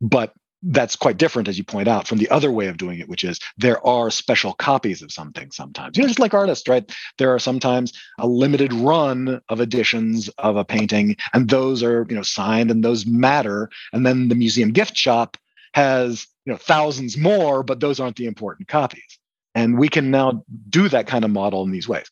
But 0.00 0.32
that's 0.62 0.96
quite 0.96 1.16
different, 1.16 1.48
as 1.48 1.58
you 1.58 1.64
point 1.64 1.86
out, 1.86 2.08
from 2.08 2.18
the 2.18 2.30
other 2.30 2.50
way 2.50 2.66
of 2.66 2.76
doing 2.76 2.98
it, 2.98 3.08
which 3.08 3.24
is 3.24 3.38
there 3.56 3.84
are 3.86 4.10
special 4.10 4.52
copies 4.54 5.02
of 5.02 5.12
something 5.12 5.50
sometimes. 5.50 5.96
You 5.96 6.02
know, 6.02 6.08
just 6.08 6.18
like 6.18 6.34
artists, 6.34 6.68
right? 6.68 6.90
There 7.18 7.32
are 7.32 7.38
sometimes 7.38 7.92
a 8.18 8.26
limited 8.26 8.72
run 8.72 9.40
of 9.48 9.60
editions 9.60 10.28
of 10.38 10.56
a 10.56 10.64
painting, 10.64 11.16
and 11.32 11.48
those 11.48 11.82
are, 11.82 12.06
you 12.08 12.16
know, 12.16 12.22
signed 12.22 12.70
and 12.70 12.82
those 12.82 13.06
matter. 13.06 13.70
And 13.92 14.04
then 14.04 14.28
the 14.28 14.34
museum 14.34 14.72
gift 14.72 14.96
shop 14.96 15.36
has, 15.74 16.26
you 16.46 16.52
know, 16.52 16.58
thousands 16.58 17.16
more, 17.16 17.62
but 17.62 17.80
those 17.80 18.00
aren't 18.00 18.16
the 18.16 18.26
important 18.26 18.66
copies. 18.68 19.18
And 19.54 19.78
we 19.78 19.88
can 19.88 20.10
now 20.10 20.44
do 20.68 20.88
that 20.88 21.06
kind 21.06 21.24
of 21.24 21.30
model 21.30 21.62
in 21.62 21.70
these 21.70 21.88
ways. 21.88 22.10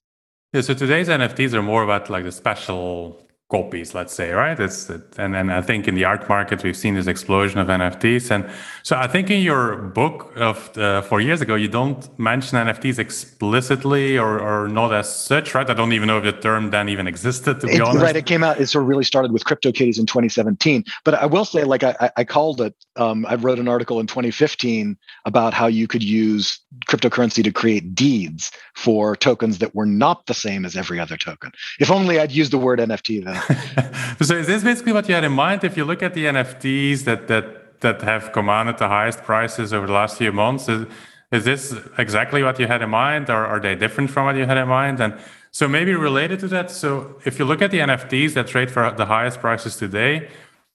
Yeah, 0.52 0.60
so 0.60 0.74
today's 0.74 1.08
NFTs 1.08 1.52
are 1.54 1.62
more 1.62 1.82
about 1.82 2.08
like 2.08 2.24
the 2.24 2.32
special 2.32 3.23
copies, 3.54 3.94
let's 3.94 4.14
say, 4.20 4.28
right? 4.32 4.58
It's 4.58 4.90
and 5.22 5.30
then 5.34 5.46
I 5.60 5.62
think 5.68 5.86
in 5.90 5.94
the 5.94 6.04
art 6.12 6.28
market 6.28 6.64
we've 6.64 6.80
seen 6.84 6.94
this 6.94 7.08
explosion 7.14 7.58
of 7.60 7.68
NFTs, 7.68 8.24
and 8.34 8.42
so 8.82 8.92
I 8.96 9.06
think 9.06 9.30
in 9.30 9.40
your 9.50 9.76
book 10.00 10.32
of 10.36 10.56
the, 10.72 11.04
four 11.08 11.20
years 11.20 11.40
ago 11.40 11.54
you 11.54 11.68
don't 11.68 12.00
mention 12.18 12.58
NFTs 12.66 12.98
explicitly 12.98 14.18
or, 14.18 14.32
or 14.48 14.68
not 14.68 14.92
as 14.92 15.08
such, 15.32 15.54
right? 15.54 15.68
I 15.70 15.74
don't 15.80 15.92
even 15.92 16.08
know 16.08 16.18
if 16.18 16.24
the 16.24 16.32
term 16.48 16.70
then 16.70 16.88
even 16.88 17.06
existed. 17.06 17.60
To 17.60 17.66
be 17.66 17.74
it, 17.74 17.80
honest, 17.80 18.04
right? 18.04 18.16
It 18.16 18.26
came 18.26 18.42
out. 18.42 18.60
It 18.60 18.66
sort 18.66 18.82
of 18.82 18.88
really 18.88 19.04
started 19.04 19.30
with 19.30 19.44
CryptoKitties 19.44 19.98
in 20.00 20.06
2017, 20.06 20.84
but 21.04 21.14
I 21.14 21.26
will 21.26 21.44
say, 21.44 21.62
like 21.64 21.84
I, 21.84 22.10
I 22.16 22.24
called 22.24 22.60
it. 22.60 22.74
Um, 22.96 23.24
I 23.26 23.36
wrote 23.36 23.58
an 23.58 23.68
article 23.68 24.00
in 24.00 24.06
2015 24.06 24.96
about 25.24 25.54
how 25.54 25.66
you 25.68 25.86
could 25.86 26.02
use 26.02 26.58
cryptocurrency 26.88 27.42
to 27.44 27.52
create 27.52 27.94
deeds 27.94 28.50
for 28.74 29.14
tokens 29.14 29.58
that 29.58 29.74
were 29.74 29.86
not 29.86 30.26
the 30.26 30.34
same 30.34 30.64
as 30.64 30.76
every 30.76 30.98
other 30.98 31.16
token. 31.16 31.52
If 31.78 31.90
only 31.90 32.18
I'd 32.18 32.32
used 32.32 32.52
the 32.52 32.58
word 32.58 32.78
NFT 32.80 33.24
then. 33.24 33.40
so 34.20 34.36
is 34.36 34.46
this 34.46 34.62
basically 34.62 34.92
what 34.92 35.08
you 35.08 35.14
had 35.14 35.24
in 35.24 35.32
mind? 35.32 35.64
If 35.64 35.76
you 35.76 35.84
look 35.84 36.02
at 36.02 36.14
the 36.14 36.24
NFTs 36.26 37.04
that 37.04 37.28
that 37.28 37.80
that 37.80 38.02
have 38.02 38.32
commanded 38.32 38.78
the 38.78 38.88
highest 38.88 39.22
prices 39.22 39.72
over 39.72 39.86
the 39.86 39.92
last 39.92 40.16
few 40.16 40.32
months, 40.32 40.68
is, 40.68 40.86
is 41.30 41.44
this 41.44 41.74
exactly 41.98 42.42
what 42.42 42.58
you 42.58 42.66
had 42.66 42.80
in 42.82 42.90
mind, 42.90 43.28
or 43.28 43.44
are 43.46 43.60
they 43.60 43.74
different 43.74 44.10
from 44.10 44.26
what 44.26 44.36
you 44.36 44.46
had 44.46 44.56
in 44.56 44.68
mind? 44.68 45.00
And 45.00 45.18
so 45.50 45.68
maybe 45.68 45.94
related 45.94 46.40
to 46.40 46.48
that. 46.48 46.70
So 46.70 47.20
if 47.24 47.38
you 47.38 47.44
look 47.44 47.60
at 47.62 47.70
the 47.70 47.78
NFTs 47.78 48.34
that 48.34 48.46
trade 48.46 48.70
for 48.70 48.90
the 48.90 49.06
highest 49.06 49.40
prices 49.40 49.76
today, 49.76 50.28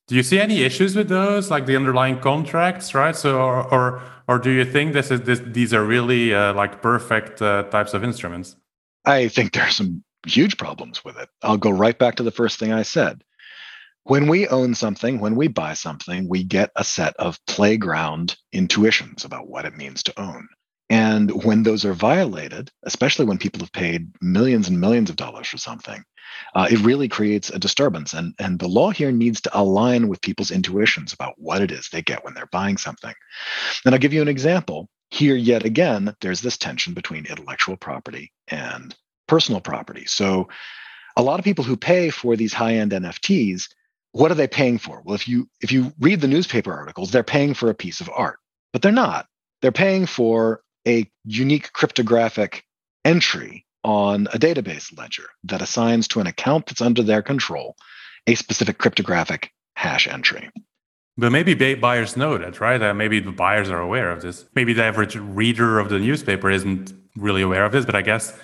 do 0.07 0.15
you 0.15 0.23
see 0.23 0.39
any 0.39 0.63
issues 0.63 0.95
with 0.95 1.09
those, 1.09 1.51
like 1.51 1.65
the 1.65 1.75
underlying 1.75 2.19
contracts, 2.19 2.93
right? 2.93 3.15
So 3.15 3.39
or 3.39 3.73
or, 3.73 4.01
or 4.27 4.39
do 4.39 4.51
you 4.51 4.65
think 4.65 4.93
this 4.93 5.11
is 5.11 5.21
this, 5.21 5.41
these 5.43 5.73
are 5.73 5.83
really 5.83 6.33
uh, 6.33 6.53
like 6.53 6.81
perfect 6.81 7.41
uh, 7.41 7.63
types 7.63 7.93
of 7.93 8.03
instruments? 8.03 8.55
I 9.05 9.27
think 9.27 9.53
there 9.53 9.63
are 9.63 9.71
some 9.71 10.03
huge 10.25 10.57
problems 10.57 11.03
with 11.03 11.17
it. 11.17 11.29
I'll 11.41 11.57
go 11.57 11.71
right 11.71 11.97
back 11.97 12.15
to 12.15 12.23
the 12.23 12.31
first 12.31 12.59
thing 12.59 12.71
I 12.71 12.83
said. 12.83 13.23
When 14.03 14.27
we 14.27 14.47
own 14.47 14.73
something, 14.73 15.19
when 15.19 15.35
we 15.35 15.47
buy 15.47 15.73
something, 15.73 16.27
we 16.27 16.43
get 16.43 16.71
a 16.75 16.83
set 16.83 17.15
of 17.17 17.39
playground 17.45 18.37
intuitions 18.51 19.25
about 19.25 19.47
what 19.47 19.65
it 19.65 19.77
means 19.77 20.03
to 20.03 20.19
own. 20.19 20.47
And 20.89 21.43
when 21.43 21.61
those 21.61 21.85
are 21.85 21.93
violated, 21.93 22.71
especially 22.83 23.25
when 23.25 23.37
people 23.37 23.59
have 23.59 23.71
paid 23.71 24.11
millions 24.21 24.67
and 24.67 24.81
millions 24.81 25.11
of 25.11 25.15
dollars 25.15 25.47
for 25.47 25.57
something, 25.57 26.03
uh, 26.55 26.67
it 26.71 26.79
really 26.79 27.07
creates 27.07 27.51
a 27.51 27.59
disturbance. 27.59 28.13
And, 28.13 28.33
and 28.39 28.57
the 28.57 28.67
law 28.67 28.89
here 28.89 29.11
needs 29.11 29.41
to 29.41 29.57
align 29.57 30.07
with 30.07 30.21
people's 30.21 30.51
intuitions 30.51 31.13
about 31.13 31.35
what 31.37 31.61
it 31.61 31.71
is 31.71 31.89
they 31.89 32.01
get 32.01 32.23
when 32.23 32.33
they're 32.33 32.49
buying 32.51 32.77
something. 32.77 33.13
And 33.85 33.93
I'll 33.93 33.99
give 33.99 34.13
you 34.13 34.23
an 34.23 34.27
example. 34.27 34.89
Here, 35.11 35.35
yet 35.35 35.65
again, 35.65 36.15
there's 36.21 36.41
this 36.41 36.57
tension 36.57 36.93
between 36.93 37.25
intellectual 37.25 37.77
property 37.77 38.31
and 38.47 38.95
personal 39.29 39.61
property. 39.61 40.05
So 40.05 40.49
a 41.15 41.23
lot 41.23 41.39
of 41.39 41.45
people 41.45 41.63
who 41.63 41.77
pay 41.77 42.09
for 42.09 42.35
these 42.35 42.53
high-end 42.53 42.91
NFTs, 42.91 43.69
what 44.11 44.31
are 44.31 44.35
they 44.35 44.47
paying 44.47 44.77
for? 44.77 45.01
Well, 45.05 45.15
if 45.15 45.27
you 45.27 45.47
if 45.61 45.71
you 45.71 45.93
read 45.99 46.19
the 46.19 46.27
newspaper 46.27 46.73
articles, 46.73 47.11
they're 47.11 47.23
paying 47.23 47.53
for 47.53 47.69
a 47.69 47.75
piece 47.75 48.01
of 48.01 48.09
art, 48.13 48.39
but 48.73 48.81
they're 48.81 48.91
not. 48.91 49.27
They're 49.61 49.71
paying 49.71 50.05
for 50.05 50.61
a 50.87 51.09
unique 51.23 51.71
cryptographic 51.73 52.65
entry 53.05 53.65
on 53.83 54.27
a 54.33 54.39
database 54.39 54.97
ledger 54.97 55.29
that 55.43 55.61
assigns 55.61 56.07
to 56.09 56.19
an 56.19 56.27
account 56.27 56.65
that's 56.65 56.81
under 56.81 57.03
their 57.03 57.21
control 57.21 57.75
a 58.27 58.35
specific 58.35 58.77
cryptographic 58.77 59.51
hash 59.75 60.07
entry. 60.07 60.49
But 61.17 61.31
maybe 61.31 61.75
buyers 61.75 62.15
know 62.15 62.37
that, 62.37 62.61
right? 62.61 62.81
Uh, 62.81 62.93
maybe 62.93 63.19
the 63.19 63.31
buyers 63.31 63.69
are 63.69 63.81
aware 63.81 64.09
of 64.09 64.21
this. 64.21 64.45
Maybe 64.55 64.73
the 64.73 64.83
average 64.83 65.15
reader 65.15 65.79
of 65.79 65.89
the 65.89 65.99
newspaper 65.99 66.49
isn't 66.49 66.93
really 67.17 67.41
aware 67.41 67.65
of 67.65 67.73
this, 67.73 67.85
but 67.85 67.95
I 67.95 68.01
guess 68.01 68.37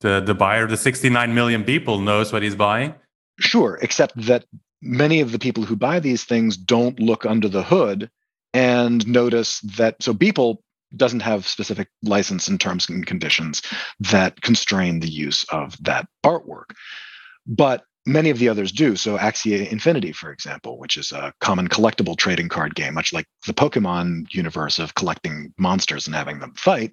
the 0.00 0.20
the 0.20 0.34
buyer, 0.34 0.66
the 0.66 0.76
69 0.76 1.34
million 1.34 1.64
people, 1.64 2.00
knows 2.00 2.32
what 2.32 2.42
he's 2.42 2.54
buying? 2.54 2.94
Sure, 3.38 3.78
except 3.82 4.20
that 4.26 4.44
many 4.82 5.20
of 5.20 5.32
the 5.32 5.38
people 5.38 5.64
who 5.64 5.76
buy 5.76 6.00
these 6.00 6.24
things 6.24 6.56
don't 6.56 6.98
look 7.00 7.26
under 7.26 7.48
the 7.48 7.62
hood 7.62 8.10
and 8.52 9.06
notice 9.06 9.60
that 9.60 10.02
so 10.02 10.12
Beeple 10.12 10.58
doesn't 10.96 11.20
have 11.20 11.46
specific 11.46 11.88
license 12.02 12.48
and 12.48 12.60
terms 12.60 12.88
and 12.88 13.06
conditions 13.06 13.62
that 14.00 14.40
constrain 14.42 15.00
the 15.00 15.08
use 15.08 15.44
of 15.44 15.82
that 15.84 16.08
artwork. 16.24 16.72
But 17.46 17.84
many 18.06 18.30
of 18.30 18.38
the 18.38 18.48
others 18.48 18.72
do. 18.72 18.96
So 18.96 19.18
Axie 19.18 19.70
Infinity, 19.70 20.12
for 20.12 20.32
example, 20.32 20.78
which 20.78 20.96
is 20.96 21.12
a 21.12 21.32
common 21.40 21.68
collectible 21.68 22.16
trading 22.16 22.48
card 22.48 22.74
game, 22.74 22.94
much 22.94 23.12
like 23.12 23.26
the 23.46 23.52
Pokemon 23.52 24.32
universe 24.32 24.78
of 24.78 24.94
collecting 24.94 25.52
monsters 25.58 26.06
and 26.06 26.16
having 26.16 26.38
them 26.38 26.54
fight. 26.54 26.92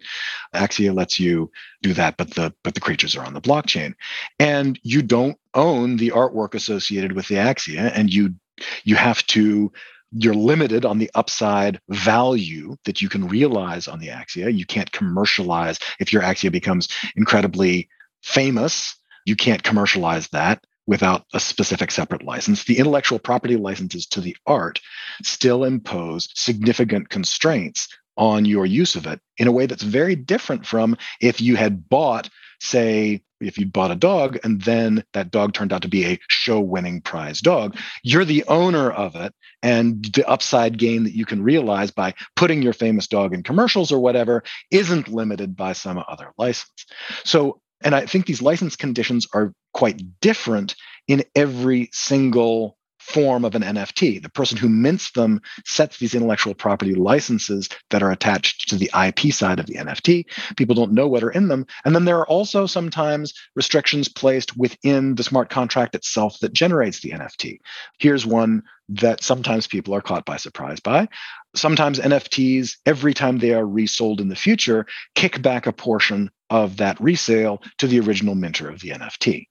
Axie 0.54 0.94
lets 0.94 1.20
you 1.20 1.50
do 1.82 1.94
that, 1.94 2.18
but 2.18 2.34
the 2.34 2.54
but 2.64 2.74
the 2.74 2.82
creatures 2.82 3.16
are 3.16 3.26
on 3.26 3.34
the 3.34 3.42
blockchain, 3.42 3.94
and 4.40 4.80
you 4.84 5.02
don't 5.02 5.38
own 5.54 5.98
the 5.98 6.12
artwork 6.12 6.54
associated 6.54 7.14
with 7.14 7.28
the 7.28 7.36
Axie, 7.36 7.78
and 7.78 8.14
you 8.14 8.36
you 8.84 8.96
have 8.96 9.26
to 9.28 9.72
you're 10.12 10.34
limited 10.34 10.86
on 10.86 11.00
the 11.00 11.12
upside 11.16 11.82
value 11.90 12.76
that 12.86 13.02
you 13.02 13.10
can 13.10 13.28
realize 13.28 13.88
on 13.88 14.00
the 14.00 14.08
Axie. 14.08 14.54
You 14.56 14.66
can't 14.66 14.92
commercialize 14.92 15.80
if 16.00 16.14
your 16.14 16.22
Axie 16.22 16.52
becomes 16.52 16.88
incredibly 17.16 17.90
famous. 18.24 18.96
You 19.26 19.36
can't 19.36 19.64
commercialize 19.64 20.30
that 20.30 20.66
without 20.88 21.26
a 21.34 21.40
specific 21.40 21.92
separate 21.92 22.24
license. 22.24 22.64
The 22.64 22.80
intellectual 22.80 23.20
property 23.20 23.58
licenses 23.58 24.08
to 24.08 24.22
the 24.22 24.36
art 24.48 24.80
still 25.22 25.64
impose 25.66 26.30
significant 26.34 27.10
constraints 27.10 27.88
on 28.16 28.46
your 28.46 28.66
use 28.66 28.96
of 28.96 29.06
it 29.06 29.20
in 29.38 29.48
a 29.48 29.52
way 29.52 29.68
that's 29.68 29.84
very 29.84 30.16
different 30.16 30.66
from 30.66 30.98
if 31.22 31.40
you 31.40 31.56
had 31.56 31.88
bought, 31.88 32.30
say, 32.60 33.22
if 33.40 33.60
you 33.60 33.68
bought 33.68 33.92
a 33.92 33.96
dog 33.96 34.40
and 34.44 34.62
then 34.64 35.04
that 35.14 35.30
dog 35.30 35.54
turned 35.54 35.72
out 35.72 35.84
to 35.84 35.88
be 35.88 36.06
a 36.06 36.20
show 36.28 36.60
winning 36.60 37.02
prize 37.02 37.40
dog, 37.40 37.78
you're 38.02 38.26
the 38.26 38.44
owner 38.46 38.90
of 38.90 39.16
it. 39.16 39.34
And 39.62 40.04
the 40.06 40.28
upside 40.28 40.78
gain 40.78 41.04
that 41.04 41.16
you 41.16 41.26
can 41.26 41.44
realize 41.44 41.92
by 41.92 42.14
putting 42.36 42.62
your 42.62 42.74
famous 42.74 43.08
dog 43.08 43.34
in 43.34 43.44
commercials 43.44 43.92
or 43.92 44.00
whatever 44.00 44.44
isn't 44.72 45.08
limited 45.08 45.56
by 45.56 45.74
some 45.74 46.04
other 46.08 46.32
license. 46.38 46.86
So 47.24 47.60
and 47.82 47.96
I 47.96 48.06
think 48.06 48.26
these 48.26 48.42
license 48.42 48.76
conditions 48.76 49.28
are 49.34 49.54
quite 49.74 50.02
different 50.20 50.76
in 51.08 51.24
every 51.36 51.90
single 51.94 52.78
form 53.08 53.46
of 53.46 53.56
an 53.56 53.62
NFT. 53.62 54.22
The 54.22 54.30
person 54.30 54.58
who 54.58 54.68
mints 54.68 55.12
them 55.12 55.40
sets 55.66 55.98
these 55.98 56.14
intellectual 56.14 56.54
property 56.54 56.94
licenses 56.94 57.70
that 57.90 58.04
are 58.04 58.12
attached 58.12 58.68
to 58.70 58.76
the 58.76 58.92
IP 59.08 59.34
side 59.34 59.60
of 59.60 59.66
the 59.66 59.76
NFT. 59.76 60.26
People 60.58 60.76
don't 60.76 60.92
know 60.92 61.08
what 61.08 61.24
are 61.24 61.30
in 61.30 61.48
them. 61.48 61.66
And 61.86 61.96
then 61.96 62.04
there 62.04 62.18
are 62.18 62.28
also 62.28 62.66
sometimes 62.66 63.34
restrictions 63.56 64.10
placed 64.10 64.58
within 64.58 65.16
the 65.16 65.24
smart 65.24 65.50
contract 65.50 65.96
itself 65.96 66.38
that 66.42 66.52
generates 66.52 67.00
the 67.00 67.12
NFT. 67.12 67.60
Here's 67.98 68.26
one 68.26 68.64
that 68.90 69.24
sometimes 69.24 69.68
people 69.68 69.96
are 69.96 70.02
caught 70.02 70.26
by 70.26 70.38
surprise 70.38 70.82
by. 70.82 71.08
Sometimes 71.56 72.00
NFTs, 72.00 72.78
every 72.86 73.14
time 73.14 73.38
they 73.38 73.54
are 73.54 73.66
resold 73.66 74.20
in 74.20 74.28
the 74.28 74.36
future, 74.36 74.86
kick 75.16 75.42
back 75.42 75.66
a 75.66 75.72
portion 75.72 76.30
of 76.50 76.78
that 76.78 77.00
resale 77.00 77.62
to 77.78 77.88
the 77.88 78.00
original 78.00 78.36
minter 78.36 78.70
of 78.70 78.80
the 78.82 78.90
NFT. 78.90 79.48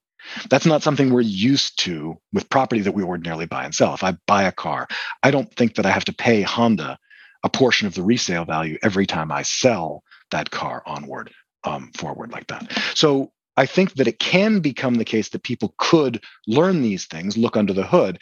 That's 0.50 0.66
not 0.66 0.82
something 0.82 1.10
we're 1.10 1.20
used 1.20 1.78
to 1.80 2.16
with 2.32 2.50
property 2.50 2.80
that 2.82 2.92
we 2.92 3.02
ordinarily 3.02 3.46
buy 3.46 3.64
and 3.64 3.74
sell. 3.74 3.94
If 3.94 4.02
I 4.02 4.16
buy 4.26 4.44
a 4.44 4.52
car, 4.52 4.88
I 5.22 5.30
don't 5.30 5.52
think 5.54 5.76
that 5.76 5.86
I 5.86 5.90
have 5.90 6.04
to 6.06 6.14
pay 6.14 6.42
Honda 6.42 6.98
a 7.44 7.48
portion 7.48 7.86
of 7.86 7.94
the 7.94 8.02
resale 8.02 8.44
value 8.44 8.78
every 8.82 9.06
time 9.06 9.30
I 9.30 9.42
sell 9.42 10.02
that 10.32 10.50
car 10.50 10.82
onward, 10.84 11.32
um, 11.64 11.92
forward 11.96 12.32
like 12.32 12.48
that. 12.48 12.72
So 12.94 13.32
I 13.56 13.66
think 13.66 13.94
that 13.94 14.08
it 14.08 14.18
can 14.18 14.60
become 14.60 14.96
the 14.96 15.04
case 15.04 15.28
that 15.30 15.42
people 15.42 15.74
could 15.78 16.22
learn 16.46 16.82
these 16.82 17.06
things, 17.06 17.36
look 17.36 17.56
under 17.56 17.72
the 17.72 17.86
hood. 17.86 18.18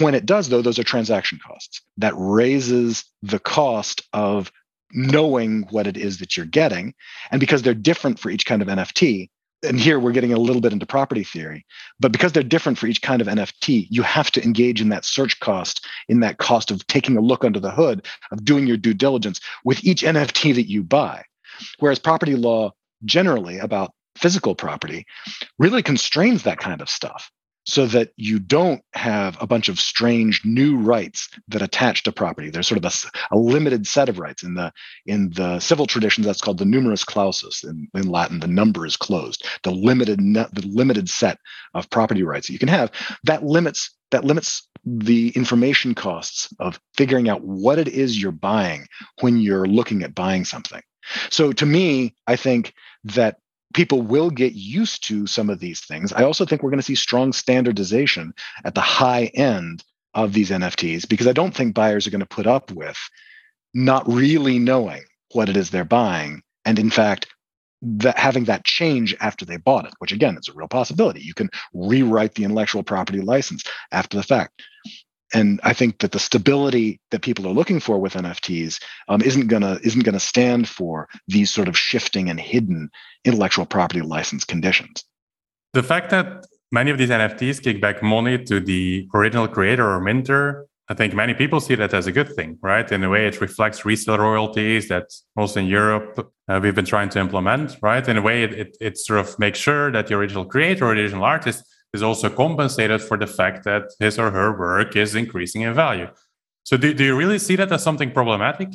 When 0.00 0.14
it 0.14 0.26
does, 0.26 0.48
though, 0.48 0.62
those 0.62 0.78
are 0.78 0.84
transaction 0.84 1.38
costs. 1.46 1.80
That 1.96 2.14
raises 2.16 3.04
the 3.22 3.38
cost 3.38 4.02
of 4.12 4.50
knowing 4.92 5.62
what 5.70 5.86
it 5.86 5.96
is 5.96 6.18
that 6.18 6.36
you're 6.36 6.46
getting. 6.46 6.94
And 7.30 7.40
because 7.40 7.62
they're 7.62 7.74
different 7.74 8.18
for 8.18 8.30
each 8.30 8.46
kind 8.46 8.62
of 8.62 8.68
NFT, 8.68 9.28
and 9.64 9.80
here 9.80 9.98
we're 9.98 10.12
getting 10.12 10.32
a 10.32 10.38
little 10.38 10.60
bit 10.60 10.72
into 10.72 10.86
property 10.86 11.24
theory, 11.24 11.64
but 11.98 12.12
because 12.12 12.32
they're 12.32 12.42
different 12.42 12.78
for 12.78 12.86
each 12.86 13.02
kind 13.02 13.20
of 13.20 13.26
NFT, 13.26 13.86
you 13.90 14.02
have 14.02 14.30
to 14.32 14.44
engage 14.44 14.80
in 14.80 14.90
that 14.90 15.04
search 15.04 15.40
cost, 15.40 15.86
in 16.08 16.20
that 16.20 16.38
cost 16.38 16.70
of 16.70 16.86
taking 16.86 17.16
a 17.16 17.22
look 17.22 17.44
under 17.44 17.58
the 17.58 17.70
hood, 17.70 18.06
of 18.30 18.44
doing 18.44 18.66
your 18.66 18.76
due 18.76 18.94
diligence 18.94 19.40
with 19.64 19.82
each 19.84 20.02
NFT 20.02 20.54
that 20.54 20.68
you 20.68 20.82
buy. 20.82 21.24
Whereas 21.78 21.98
property 21.98 22.34
law 22.34 22.72
generally 23.04 23.58
about 23.58 23.92
physical 24.16 24.54
property 24.54 25.06
really 25.58 25.82
constrains 25.82 26.42
that 26.42 26.58
kind 26.58 26.80
of 26.80 26.88
stuff 26.88 27.30
so 27.66 27.86
that 27.86 28.10
you 28.16 28.38
don't 28.38 28.82
have 28.94 29.36
a 29.40 29.46
bunch 29.46 29.68
of 29.68 29.80
strange 29.80 30.44
new 30.44 30.76
rights 30.76 31.28
that 31.48 31.62
attach 31.62 32.04
to 32.04 32.12
property. 32.12 32.48
There's 32.48 32.68
sort 32.68 32.82
of 32.82 32.84
a, 32.84 33.34
a, 33.34 33.36
limited 33.36 33.86
set 33.86 34.08
of 34.08 34.18
rights 34.18 34.42
in 34.44 34.54
the 34.54 34.72
in 35.04 35.30
the 35.30 35.58
civil 35.58 35.86
traditions. 35.86 36.26
That's 36.26 36.40
called 36.40 36.58
the 36.58 36.64
numerus 36.64 37.04
clausus 37.04 37.64
in, 37.64 37.88
in 37.94 38.08
Latin. 38.08 38.40
The 38.40 38.46
number 38.46 38.86
is 38.86 38.96
closed. 38.96 39.46
The 39.64 39.72
limited 39.72 40.20
the 40.20 40.64
limited 40.66 41.08
set 41.08 41.38
of 41.74 41.90
property 41.90 42.22
rights 42.22 42.46
that 42.46 42.52
you 42.52 42.58
can 42.58 42.68
have 42.68 42.92
that 43.24 43.44
limits 43.44 43.90
that 44.12 44.24
limits 44.24 44.68
the 44.84 45.30
information 45.30 45.94
costs 45.94 46.48
of 46.60 46.78
figuring 46.96 47.28
out 47.28 47.42
what 47.42 47.78
it 47.78 47.88
is 47.88 48.20
you're 48.20 48.30
buying 48.30 48.86
when 49.20 49.36
you're 49.36 49.66
looking 49.66 50.04
at 50.04 50.14
buying 50.14 50.44
something. 50.44 50.80
So 51.30 51.52
to 51.52 51.66
me, 51.66 52.14
I 52.26 52.36
think 52.36 52.72
that 53.04 53.38
people 53.76 54.00
will 54.00 54.30
get 54.30 54.54
used 54.54 55.06
to 55.06 55.26
some 55.26 55.50
of 55.50 55.60
these 55.60 55.80
things. 55.80 56.10
I 56.14 56.24
also 56.24 56.46
think 56.46 56.62
we're 56.62 56.70
going 56.70 56.80
to 56.80 56.86
see 56.86 56.94
strong 56.94 57.34
standardization 57.34 58.32
at 58.64 58.74
the 58.74 58.80
high 58.80 59.30
end 59.34 59.84
of 60.14 60.32
these 60.32 60.50
NFTs 60.50 61.06
because 61.06 61.26
I 61.26 61.34
don't 61.34 61.54
think 61.54 61.74
buyers 61.74 62.06
are 62.06 62.10
going 62.10 62.20
to 62.20 62.26
put 62.26 62.46
up 62.46 62.72
with 62.72 62.96
not 63.74 64.08
really 64.08 64.58
knowing 64.58 65.02
what 65.32 65.50
it 65.50 65.58
is 65.58 65.68
they're 65.68 65.84
buying. 65.84 66.42
And 66.64 66.78
in 66.78 66.88
fact, 66.88 67.26
that 67.82 68.18
having 68.18 68.44
that 68.44 68.64
change 68.64 69.14
after 69.20 69.44
they 69.44 69.58
bought 69.58 69.84
it, 69.84 69.92
which 69.98 70.10
again 70.10 70.38
is 70.38 70.48
a 70.48 70.54
real 70.54 70.68
possibility. 70.68 71.20
You 71.20 71.34
can 71.34 71.50
rewrite 71.74 72.34
the 72.34 72.44
intellectual 72.44 72.82
property 72.82 73.20
license 73.20 73.62
after 73.92 74.16
the 74.16 74.22
fact 74.22 74.62
and 75.34 75.60
I 75.64 75.72
think 75.72 75.98
that 75.98 76.12
the 76.12 76.18
stability 76.18 77.00
that 77.10 77.22
people 77.22 77.46
are 77.46 77.52
looking 77.52 77.80
for 77.80 77.98
with 77.98 78.14
NFTs 78.14 78.80
um, 79.08 79.22
isn't 79.22 79.48
gonna 79.48 79.78
isn't 79.82 80.04
gonna 80.04 80.20
stand 80.20 80.68
for 80.68 81.08
these 81.28 81.50
sort 81.50 81.68
of 81.68 81.76
shifting 81.76 82.30
and 82.30 82.40
hidden 82.40 82.90
intellectual 83.24 83.66
property 83.66 84.02
license 84.02 84.44
conditions. 84.44 85.04
The 85.72 85.82
fact 85.82 86.10
that 86.10 86.46
many 86.70 86.90
of 86.90 86.98
these 86.98 87.10
NFTs 87.10 87.62
kick 87.62 87.80
back 87.80 88.02
money 88.02 88.42
to 88.44 88.60
the 88.60 89.08
original 89.14 89.48
creator 89.48 89.88
or 89.88 90.00
minter, 90.00 90.66
I 90.88 90.94
think 90.94 91.14
many 91.14 91.34
people 91.34 91.60
see 91.60 91.74
that 91.74 91.92
as 91.92 92.06
a 92.06 92.12
good 92.12 92.32
thing, 92.34 92.58
right? 92.62 92.90
In 92.90 93.02
a 93.02 93.10
way, 93.10 93.26
it 93.26 93.40
reflects 93.40 93.84
resale 93.84 94.18
royalties 94.18 94.88
that 94.88 95.06
also 95.36 95.60
in 95.60 95.66
Europe 95.66 96.32
uh, 96.48 96.60
we've 96.62 96.74
been 96.74 96.84
trying 96.84 97.08
to 97.10 97.18
implement, 97.18 97.76
right? 97.82 98.06
In 98.08 98.16
a 98.16 98.22
way, 98.22 98.44
it, 98.44 98.52
it, 98.52 98.76
it 98.80 98.98
sort 98.98 99.18
of 99.18 99.36
makes 99.38 99.58
sure 99.58 99.90
that 99.90 100.06
the 100.06 100.14
original 100.14 100.44
creator 100.44 100.86
or 100.86 100.94
the 100.94 101.02
original 101.02 101.24
artist 101.24 101.64
is 101.96 102.02
also 102.02 102.28
compensated 102.28 103.00
for 103.02 103.16
the 103.16 103.26
fact 103.26 103.64
that 103.64 103.84
his 103.98 104.18
or 104.18 104.30
her 104.30 104.56
work 104.56 104.94
is 104.94 105.14
increasing 105.14 105.62
in 105.62 105.74
value. 105.74 106.08
So, 106.62 106.76
do, 106.76 106.94
do 106.94 107.04
you 107.04 107.16
really 107.16 107.38
see 107.38 107.56
that 107.56 107.72
as 107.72 107.82
something 107.82 108.12
problematic? 108.12 108.68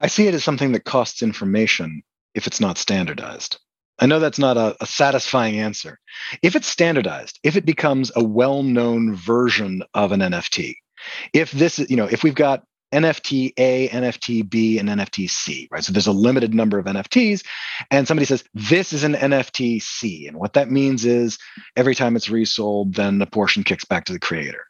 I 0.00 0.06
see 0.06 0.26
it 0.28 0.34
as 0.34 0.44
something 0.44 0.72
that 0.72 0.84
costs 0.84 1.22
information 1.22 2.02
if 2.34 2.46
it's 2.46 2.60
not 2.60 2.78
standardized. 2.78 3.58
I 3.98 4.06
know 4.06 4.18
that's 4.18 4.38
not 4.38 4.56
a, 4.56 4.76
a 4.80 4.86
satisfying 4.86 5.58
answer. 5.58 5.98
If 6.42 6.56
it's 6.56 6.66
standardized, 6.66 7.38
if 7.42 7.56
it 7.56 7.64
becomes 7.64 8.10
a 8.16 8.24
well 8.24 8.62
known 8.62 9.14
version 9.14 9.82
of 9.94 10.12
an 10.12 10.20
NFT, 10.20 10.74
if 11.32 11.52
this, 11.52 11.78
you 11.78 11.96
know, 11.96 12.06
if 12.06 12.22
we've 12.22 12.34
got 12.34 12.64
NFT 12.94 13.52
A, 13.58 13.88
NFT 13.88 14.48
B, 14.48 14.78
and 14.78 14.88
NFT 14.88 15.28
C, 15.28 15.68
right? 15.70 15.82
So 15.82 15.92
there's 15.92 16.06
a 16.06 16.12
limited 16.12 16.54
number 16.54 16.78
of 16.78 16.86
NFTs, 16.86 17.44
and 17.90 18.06
somebody 18.06 18.24
says 18.24 18.44
this 18.54 18.92
is 18.92 19.04
an 19.04 19.14
NFT 19.14 19.82
C, 19.82 20.26
and 20.28 20.38
what 20.38 20.52
that 20.52 20.70
means 20.70 21.04
is 21.04 21.38
every 21.76 21.94
time 21.94 22.14
it's 22.16 22.30
resold, 22.30 22.94
then 22.94 23.20
a 23.20 23.26
portion 23.26 23.64
kicks 23.64 23.84
back 23.84 24.04
to 24.06 24.12
the 24.12 24.20
creator. 24.20 24.64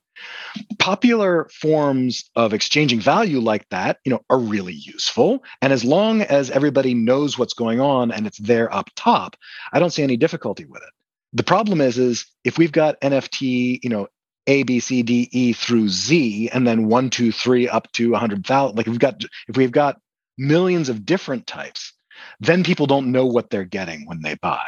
Popular 0.78 1.48
forms 1.60 2.30
of 2.36 2.54
exchanging 2.54 3.00
value 3.00 3.40
like 3.40 3.68
that, 3.68 3.98
you 4.04 4.10
know, 4.10 4.24
are 4.30 4.38
really 4.38 4.72
useful, 4.72 5.44
and 5.60 5.72
as 5.72 5.84
long 5.84 6.22
as 6.22 6.50
everybody 6.50 6.94
knows 6.94 7.38
what's 7.38 7.54
going 7.54 7.80
on 7.80 8.10
and 8.10 8.26
it's 8.26 8.38
there 8.38 8.72
up 8.72 8.88
top, 8.96 9.36
I 9.72 9.78
don't 9.78 9.90
see 9.90 10.02
any 10.02 10.16
difficulty 10.16 10.64
with 10.64 10.82
it. 10.82 10.90
The 11.34 11.42
problem 11.42 11.80
is, 11.80 11.98
is 11.98 12.26
if 12.44 12.58
we've 12.58 12.72
got 12.72 13.00
NFT, 13.00 13.80
you 13.82 13.90
know, 13.90 14.08
a, 14.46 14.62
B, 14.62 14.80
C, 14.80 15.02
D, 15.02 15.28
E 15.32 15.52
through 15.52 15.88
Z, 15.88 16.50
and 16.52 16.66
then 16.66 16.86
one, 16.86 17.10
two, 17.10 17.32
three 17.32 17.68
up 17.68 17.90
to 17.92 18.12
100,000. 18.12 18.76
Like 18.76 18.86
we've 18.86 18.98
got, 18.98 19.22
if 19.48 19.56
we've 19.56 19.72
got 19.72 20.00
millions 20.36 20.88
of 20.88 21.04
different 21.04 21.46
types, 21.46 21.92
then 22.40 22.64
people 22.64 22.86
don't 22.86 23.12
know 23.12 23.26
what 23.26 23.50
they're 23.50 23.64
getting 23.64 24.06
when 24.06 24.22
they 24.22 24.34
buy. 24.34 24.66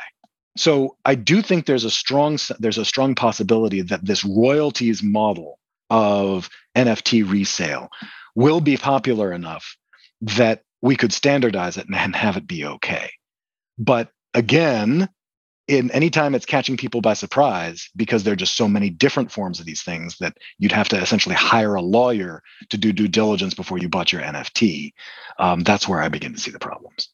So 0.56 0.96
I 1.04 1.14
do 1.14 1.42
think 1.42 1.66
there's 1.66 1.84
a 1.84 1.90
strong 1.90 2.38
there's 2.58 2.78
a 2.78 2.84
strong 2.84 3.14
possibility 3.14 3.82
that 3.82 4.04
this 4.04 4.24
royalties 4.24 5.02
model 5.02 5.58
of 5.90 6.48
NFT 6.74 7.30
resale 7.30 7.90
will 8.34 8.60
be 8.60 8.76
popular 8.76 9.32
enough 9.32 9.76
that 10.22 10.62
we 10.80 10.96
could 10.96 11.12
standardize 11.12 11.76
it 11.76 11.86
and 11.92 12.16
have 12.16 12.36
it 12.36 12.46
be 12.46 12.64
okay. 12.64 13.10
But 13.78 14.10
again, 14.32 15.08
in 15.68 15.90
anytime 15.90 16.34
it's 16.34 16.46
catching 16.46 16.76
people 16.76 17.00
by 17.00 17.14
surprise 17.14 17.88
because 17.96 18.22
there 18.22 18.32
are 18.32 18.42
just 18.44 18.56
so 18.56 18.68
many 18.68 18.90
different 18.90 19.32
forms 19.32 19.58
of 19.58 19.66
these 19.66 19.82
things 19.82 20.16
that 20.18 20.36
you'd 20.58 20.72
have 20.72 20.88
to 20.88 20.96
essentially 20.96 21.34
hire 21.34 21.74
a 21.74 21.82
lawyer 21.82 22.42
to 22.70 22.76
do 22.76 22.92
due 22.92 23.08
diligence 23.08 23.54
before 23.54 23.78
you 23.78 23.88
bought 23.88 24.12
your 24.12 24.22
nft 24.22 24.92
um, 25.38 25.60
that's 25.60 25.88
where 25.88 26.00
i 26.00 26.08
begin 26.08 26.32
to 26.32 26.40
see 26.40 26.50
the 26.50 26.58
problems. 26.58 27.08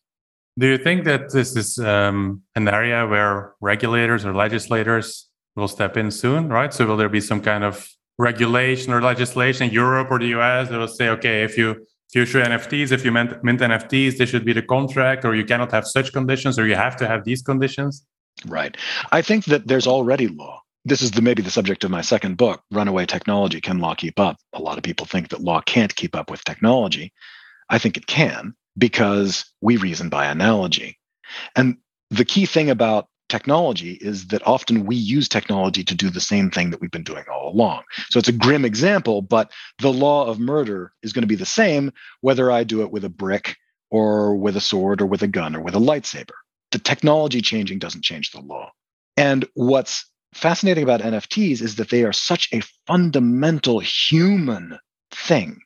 Do 0.59 0.67
you 0.67 0.77
think 0.77 1.05
that 1.05 1.33
this 1.33 1.57
is 1.57 1.79
um, 1.79 2.43
an 2.55 2.69
area 2.69 3.07
where 3.07 3.55
regulators 3.63 4.27
or 4.27 4.35
legislators 4.35 5.31
will 5.57 5.69
step 5.69 5.97
in 5.97 6.11
soon 6.11 6.49
right? 6.49 6.73
So 6.73 6.87
will 6.87 6.99
there 6.99 7.09
be 7.09 7.21
some 7.21 7.41
kind 7.41 7.65
of 7.65 7.89
regulation 8.19 8.93
or 8.93 9.01
legislation 9.01 9.69
in 9.69 9.73
europe 9.73 10.09
or 10.11 10.19
the 10.19 10.35
us 10.35 10.69
that 10.69 10.79
will 10.79 10.87
say 10.87 11.09
okay 11.09 11.43
if 11.43 11.57
you 11.57 11.87
future 12.13 12.43
NFTs, 12.43 12.93
if 12.93 13.05
you 13.07 13.11
mint, 13.11 13.43
mint 13.43 13.61
NFTs, 13.61 14.19
this 14.19 14.29
should 14.29 14.45
be 14.45 14.53
the 14.53 14.63
contract, 14.63 15.25
or 15.25 15.35
you 15.35 15.45
cannot 15.47 15.73
have 15.73 15.87
such 15.87 16.13
conditions, 16.13 16.59
or 16.59 16.67
you 16.67 16.75
have 16.75 16.95
to 16.99 17.09
have 17.09 17.25
these 17.25 17.41
conditions? 17.41 18.05
Right. 18.47 18.77
I 19.11 19.23
think 19.23 19.47
that 19.47 19.67
there's 19.67 19.87
already 19.87 20.29
law. 20.29 20.63
This 20.85 21.01
is 21.01 21.13
the, 21.13 21.23
maybe 21.23 21.43
the 21.43 21.51
subject 21.51 21.85
of 21.85 21.91
my 21.91 22.01
second 22.01 22.37
book, 22.37 22.63
Runaway 22.73 23.07
Technology 23.07 23.61
Can 23.61 23.79
Law 23.79 23.95
Keep 23.95 24.19
Up? 24.19 24.39
A 24.53 24.61
lot 24.61 24.79
of 24.79 24.85
people 24.85 25.07
think 25.07 25.29
that 25.29 25.41
law 25.41 25.61
can't 25.61 25.95
keep 25.95 26.17
up 26.17 26.31
with 26.31 26.45
technology. 26.45 27.13
I 27.69 27.79
think 27.79 27.97
it 27.97 28.07
can 28.07 28.55
because 28.77 29.45
we 29.61 29.77
reason 29.77 30.09
by 30.09 30.27
analogy. 30.27 30.99
And 31.55 31.77
the 32.11 32.25
key 32.25 32.47
thing 32.47 32.69
about 32.69 33.07
technology 33.29 33.93
is 33.93 34.27
that 34.29 34.47
often 34.47 34.85
we 34.85 34.97
use 34.97 35.29
technology 35.29 35.85
to 35.85 35.95
do 35.95 36.11
the 36.11 36.21
same 36.21 36.51
thing 36.51 36.71
that 36.71 36.81
we've 36.81 36.91
been 36.91 37.05
doing 37.05 37.25
all 37.33 37.51
along. 37.51 37.83
So 38.11 38.19
it's 38.19 38.29
a 38.29 38.33
grim 38.33 38.65
example, 38.65 39.23
but 39.23 39.51
the 39.79 39.93
law 39.93 40.27
of 40.27 40.39
murder 40.39 40.93
is 41.03 41.13
going 41.13 41.23
to 41.23 41.29
be 41.29 41.37
the 41.37 41.47
same 41.47 41.93
whether 42.21 42.51
I 42.51 42.65
do 42.65 42.83
it 42.83 42.91
with 42.91 43.05
a 43.05 43.09
brick 43.09 43.57
or 43.91 44.37
with 44.37 44.57
a 44.57 44.61
sword 44.61 45.01
or 45.01 45.07
with 45.07 45.23
a 45.23 45.29
gun 45.29 45.55
or 45.55 45.61
with 45.61 45.75
a 45.75 45.79
lightsaber 45.79 46.35
the 46.73 46.79
technology 46.79 47.41
changing 47.41 47.79
doesn't 47.79 48.03
change 48.03 48.31
the 48.31 48.41
law. 48.41 48.73
And 49.17 49.47
what's 49.55 50.07
fascinating 50.35 50.83
about 50.83 51.01
NFTs 51.01 51.61
is 51.61 51.77
that 51.77 51.91
they 51.91 52.05
are 52.05 52.13
such 52.13 52.49
a 52.53 52.63
fundamental 52.87 53.79
human 53.79 54.79
thing. 55.11 55.61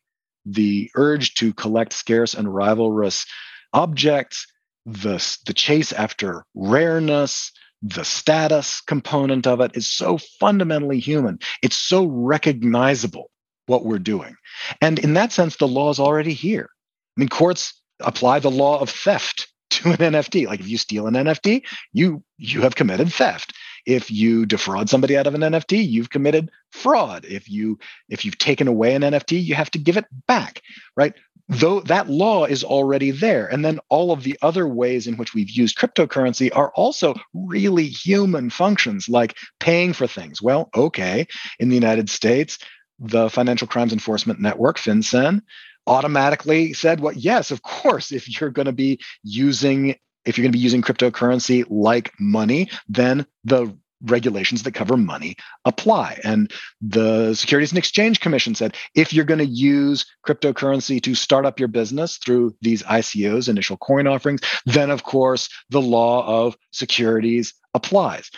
The 0.44 0.90
urge 0.94 1.34
to 1.34 1.52
collect 1.54 1.92
scarce 1.92 2.34
and 2.34 2.48
rivalrous 2.48 3.26
objects, 3.72 4.46
the, 4.84 5.24
the 5.46 5.54
chase 5.54 5.92
after 5.92 6.44
rareness, 6.54 7.52
the 7.82 8.04
status 8.04 8.80
component 8.80 9.46
of 9.46 9.60
it 9.60 9.76
is 9.76 9.90
so 9.90 10.18
fundamentally 10.18 10.98
human. 10.98 11.38
It's 11.62 11.76
so 11.76 12.06
recognizable 12.06 13.30
what 13.66 13.84
we're 13.84 13.98
doing. 13.98 14.34
And 14.80 14.98
in 14.98 15.14
that 15.14 15.32
sense, 15.32 15.56
the 15.56 15.68
law 15.68 15.90
is 15.90 16.00
already 16.00 16.32
here. 16.32 16.68
I 17.16 17.20
mean, 17.20 17.28
courts 17.28 17.80
apply 18.00 18.40
the 18.40 18.50
law 18.50 18.80
of 18.80 18.90
theft 18.90 19.48
to 19.76 19.90
an 19.90 19.96
NFT. 19.96 20.46
Like 20.46 20.60
if 20.60 20.68
you 20.68 20.78
steal 20.78 21.06
an 21.06 21.14
NFT, 21.14 21.62
you 21.92 22.22
you 22.38 22.62
have 22.62 22.74
committed 22.74 23.12
theft. 23.12 23.54
If 23.86 24.10
you 24.10 24.46
defraud 24.46 24.90
somebody 24.90 25.16
out 25.16 25.26
of 25.26 25.34
an 25.34 25.42
NFT, 25.42 25.88
you've 25.88 26.10
committed 26.10 26.50
fraud. 26.72 27.24
If 27.24 27.48
you 27.48 27.78
if 28.08 28.24
you've 28.24 28.38
taken 28.38 28.68
away 28.68 28.94
an 28.94 29.02
NFT, 29.02 29.42
you 29.42 29.54
have 29.54 29.70
to 29.72 29.78
give 29.78 29.96
it 29.96 30.06
back, 30.26 30.62
right? 30.96 31.14
though 31.48 31.80
that 31.80 32.08
law 32.08 32.44
is 32.44 32.64
already 32.64 33.10
there. 33.10 33.46
And 33.46 33.64
then 33.64 33.78
all 33.88 34.10
of 34.10 34.22
the 34.22 34.36
other 34.42 34.66
ways 34.66 35.06
in 35.06 35.16
which 35.16 35.34
we've 35.34 35.50
used 35.50 35.78
cryptocurrency 35.78 36.50
are 36.54 36.72
also 36.74 37.14
really 37.34 37.86
human 37.86 38.50
functions, 38.50 39.08
like 39.08 39.36
paying 39.60 39.92
for 39.92 40.06
things. 40.06 40.42
Well, 40.42 40.68
okay, 40.74 41.26
in 41.58 41.68
the 41.68 41.74
United 41.74 42.10
States, 42.10 42.58
the 42.98 43.30
Financial 43.30 43.68
Crimes 43.68 43.92
Enforcement 43.92 44.40
Network, 44.40 44.78
FinCEN, 44.78 45.42
automatically 45.86 46.72
said, 46.72 47.00
well, 47.00 47.14
yes, 47.14 47.50
of 47.50 47.62
course, 47.62 48.12
if 48.12 48.40
you're 48.40 48.50
going 48.50 48.66
to 48.66 48.72
be 48.72 49.00
using 49.22 49.96
if 50.24 50.36
you're 50.36 50.42
going 50.42 50.52
to 50.52 50.58
be 50.58 50.62
using 50.62 50.82
cryptocurrency 50.82 51.64
like 51.70 52.12
money, 52.18 52.68
then 52.88 53.24
the 53.44 53.72
regulations 54.02 54.62
that 54.62 54.72
cover 54.72 54.96
money 54.96 55.36
apply. 55.64 56.20
And 56.22 56.52
the 56.80 57.34
Securities 57.34 57.70
and 57.70 57.78
Exchange 57.78 58.20
Commission 58.20 58.54
said 58.54 58.76
if 58.94 59.12
you're 59.12 59.24
going 59.24 59.38
to 59.38 59.46
use 59.46 60.04
cryptocurrency 60.26 61.02
to 61.02 61.14
start 61.14 61.46
up 61.46 61.58
your 61.58 61.68
business 61.68 62.18
through 62.18 62.54
these 62.60 62.82
ICOs, 62.82 63.48
initial 63.48 63.76
coin 63.76 64.06
offerings, 64.06 64.42
then 64.66 64.90
of 64.90 65.04
course 65.04 65.48
the 65.70 65.80
law 65.80 66.26
of 66.26 66.56
securities 66.72 67.54
applies. 67.74 68.30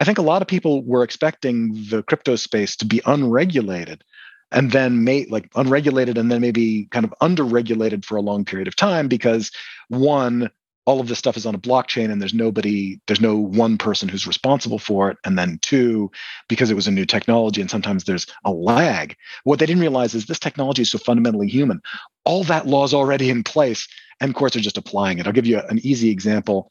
I 0.00 0.04
think 0.04 0.18
a 0.18 0.22
lot 0.22 0.42
of 0.42 0.48
people 0.48 0.84
were 0.84 1.02
expecting 1.02 1.72
the 1.88 2.02
crypto 2.02 2.36
space 2.36 2.76
to 2.76 2.84
be 2.84 3.00
unregulated 3.06 4.04
and 4.52 4.72
then 4.72 5.04
may 5.04 5.26
like 5.26 5.50
unregulated 5.54 6.18
and 6.18 6.30
then 6.30 6.40
maybe 6.40 6.86
kind 6.90 7.04
of 7.04 7.14
underregulated 7.22 8.04
for 8.04 8.16
a 8.16 8.22
long 8.22 8.44
period 8.44 8.68
of 8.68 8.76
time 8.76 9.08
because 9.08 9.50
one 9.88 10.50
all 10.86 11.00
of 11.00 11.08
this 11.08 11.18
stuff 11.18 11.36
is 11.36 11.46
on 11.46 11.54
a 11.54 11.58
blockchain 11.58 12.10
and 12.10 12.20
there's 12.20 12.34
nobody 12.34 13.00
there's 13.06 13.20
no 13.20 13.36
one 13.36 13.78
person 13.78 14.08
who's 14.08 14.26
responsible 14.26 14.78
for 14.78 15.10
it. 15.10 15.18
And 15.24 15.38
then 15.38 15.58
two 15.62 16.10
because 16.48 16.70
it 16.70 16.74
was 16.74 16.88
a 16.88 16.90
new 16.90 17.04
technology 17.04 17.60
and 17.60 17.70
sometimes 17.70 18.04
there's 18.04 18.26
a 18.44 18.50
lag 18.50 19.14
what 19.44 19.58
they 19.58 19.66
didn't 19.66 19.82
realize 19.82 20.14
is 20.14 20.26
this 20.26 20.38
technology 20.38 20.82
is 20.82 20.90
so 20.90 20.98
fundamentally 20.98 21.48
human. 21.48 21.80
All 22.24 22.44
that 22.44 22.66
law 22.66 22.84
is 22.84 22.94
already 22.94 23.30
in 23.30 23.44
place 23.44 23.86
and 24.20 24.34
courts 24.34 24.56
are 24.56 24.60
just 24.60 24.78
applying 24.78 25.18
it. 25.18 25.26
I'll 25.26 25.32
give 25.32 25.46
you 25.46 25.60
an 25.60 25.78
easy 25.84 26.10
example. 26.10 26.70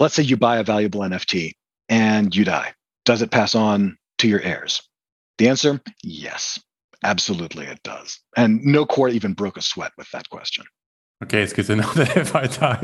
Let's 0.00 0.14
say 0.14 0.22
you 0.22 0.36
buy 0.36 0.58
a 0.58 0.64
valuable 0.64 1.00
nft 1.00 1.52
and 1.88 2.34
you 2.34 2.44
die. 2.44 2.74
Does 3.04 3.22
it 3.22 3.30
pass 3.30 3.54
on 3.54 3.98
to 4.18 4.28
your 4.28 4.40
heirs? 4.40 4.82
The 5.38 5.48
answer 5.48 5.80
yes 6.02 6.58
absolutely 7.04 7.66
it 7.66 7.82
does 7.82 8.20
and 8.36 8.62
no 8.64 8.84
court 8.84 9.12
even 9.12 9.32
broke 9.32 9.56
a 9.56 9.62
sweat 9.62 9.92
with 9.96 10.10
that 10.10 10.28
question 10.30 10.64
Okay, 11.22 11.42
it's 11.42 11.52
good 11.52 11.66
to 11.66 11.76
know 11.76 11.92
that 11.94 12.16
if 12.16 12.34
I 12.34 12.46
die, 12.46 12.78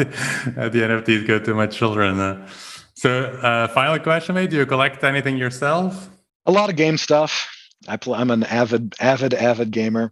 uh, 0.58 0.68
the 0.68 0.80
NFTs 0.80 1.26
go 1.26 1.38
to 1.38 1.54
my 1.54 1.66
children. 1.66 2.18
Uh, 2.18 2.48
so, 2.94 3.26
uh, 3.26 3.68
final 3.68 3.98
question, 4.00 4.34
mate: 4.34 4.50
Do 4.50 4.56
you 4.56 4.66
collect 4.66 5.04
anything 5.04 5.36
yourself? 5.36 6.10
A 6.46 6.52
lot 6.52 6.68
of 6.68 6.76
game 6.76 6.96
stuff. 6.96 7.48
I 7.86 7.96
play. 7.96 8.18
I'm 8.18 8.30
an 8.30 8.42
avid, 8.44 8.94
avid, 9.00 9.34
avid 9.34 9.70
gamer. 9.70 10.10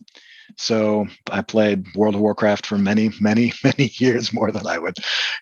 So 0.57 1.07
I 1.31 1.43
played 1.43 1.87
World 1.97 2.15
of 2.15 2.21
Warcraft 2.21 2.67
for 2.67 2.79
many, 2.79 3.11
many, 3.21 3.53
many 3.65 3.91
years, 3.95 4.33
more 4.33 4.53
than 4.53 4.67
I 4.67 4.79
would 4.79 4.97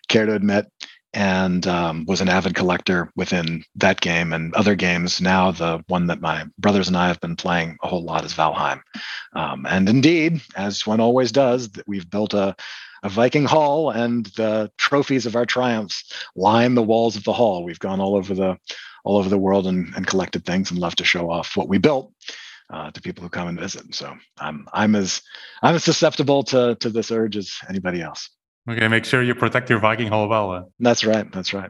care 0.07 0.25
to 0.25 0.33
admit, 0.33 0.71
and 1.13 1.67
um, 1.67 2.05
was 2.07 2.21
an 2.21 2.29
avid 2.29 2.55
collector 2.55 3.11
within 3.15 3.63
that 3.75 3.99
game 3.99 4.31
and 4.31 4.53
other 4.53 4.75
games. 4.75 5.19
Now, 5.19 5.51
the 5.51 5.83
one 5.87 6.07
that 6.07 6.21
my 6.21 6.45
brothers 6.57 6.87
and 6.87 6.95
I 6.95 7.07
have 7.07 7.19
been 7.19 7.35
playing 7.35 7.77
a 7.83 7.87
whole 7.87 8.03
lot 8.03 8.23
is 8.23 8.33
Valheim. 8.33 8.81
Um, 9.33 9.65
and 9.67 9.89
indeed, 9.89 10.41
as 10.55 10.87
one 10.87 11.01
always 11.01 11.31
does, 11.31 11.69
we've 11.85 12.09
built 12.09 12.33
a, 12.33 12.55
a 13.03 13.09
Viking 13.09 13.45
hall, 13.45 13.89
and 13.89 14.27
the 14.37 14.71
trophies 14.77 15.25
of 15.25 15.35
our 15.35 15.45
triumphs 15.45 16.13
line 16.35 16.75
the 16.75 16.83
walls 16.83 17.15
of 17.15 17.23
the 17.23 17.33
hall. 17.33 17.63
We've 17.63 17.79
gone 17.79 17.99
all 17.99 18.15
over 18.15 18.33
the 18.33 18.57
all 19.03 19.17
over 19.17 19.29
the 19.29 19.37
world 19.37 19.65
and, 19.65 19.91
and 19.95 20.05
collected 20.05 20.45
things, 20.45 20.69
and 20.69 20.79
love 20.79 20.95
to 20.97 21.03
show 21.03 21.29
off 21.29 21.57
what 21.57 21.67
we 21.67 21.77
built. 21.77 22.13
Uh, 22.69 22.89
to 22.89 23.01
people 23.01 23.21
who 23.21 23.27
come 23.27 23.49
and 23.49 23.59
visit, 23.59 23.93
so 23.93 24.15
I'm 24.39 24.65
I'm 24.71 24.95
as 24.95 25.21
I'm 25.61 25.75
as 25.75 25.83
susceptible 25.83 26.43
to 26.43 26.75
to 26.75 26.89
this 26.89 27.11
urge 27.11 27.35
as 27.35 27.57
anybody 27.67 28.01
else. 28.01 28.29
Okay, 28.69 28.87
make 28.87 29.05
sure 29.05 29.23
you 29.23 29.33
protect 29.35 29.69
your 29.69 29.79
Viking 29.79 30.07
hall 30.07 30.27
well. 30.27 30.71
That's 30.79 31.03
right. 31.03 31.31
That's 31.31 31.53
right. 31.53 31.69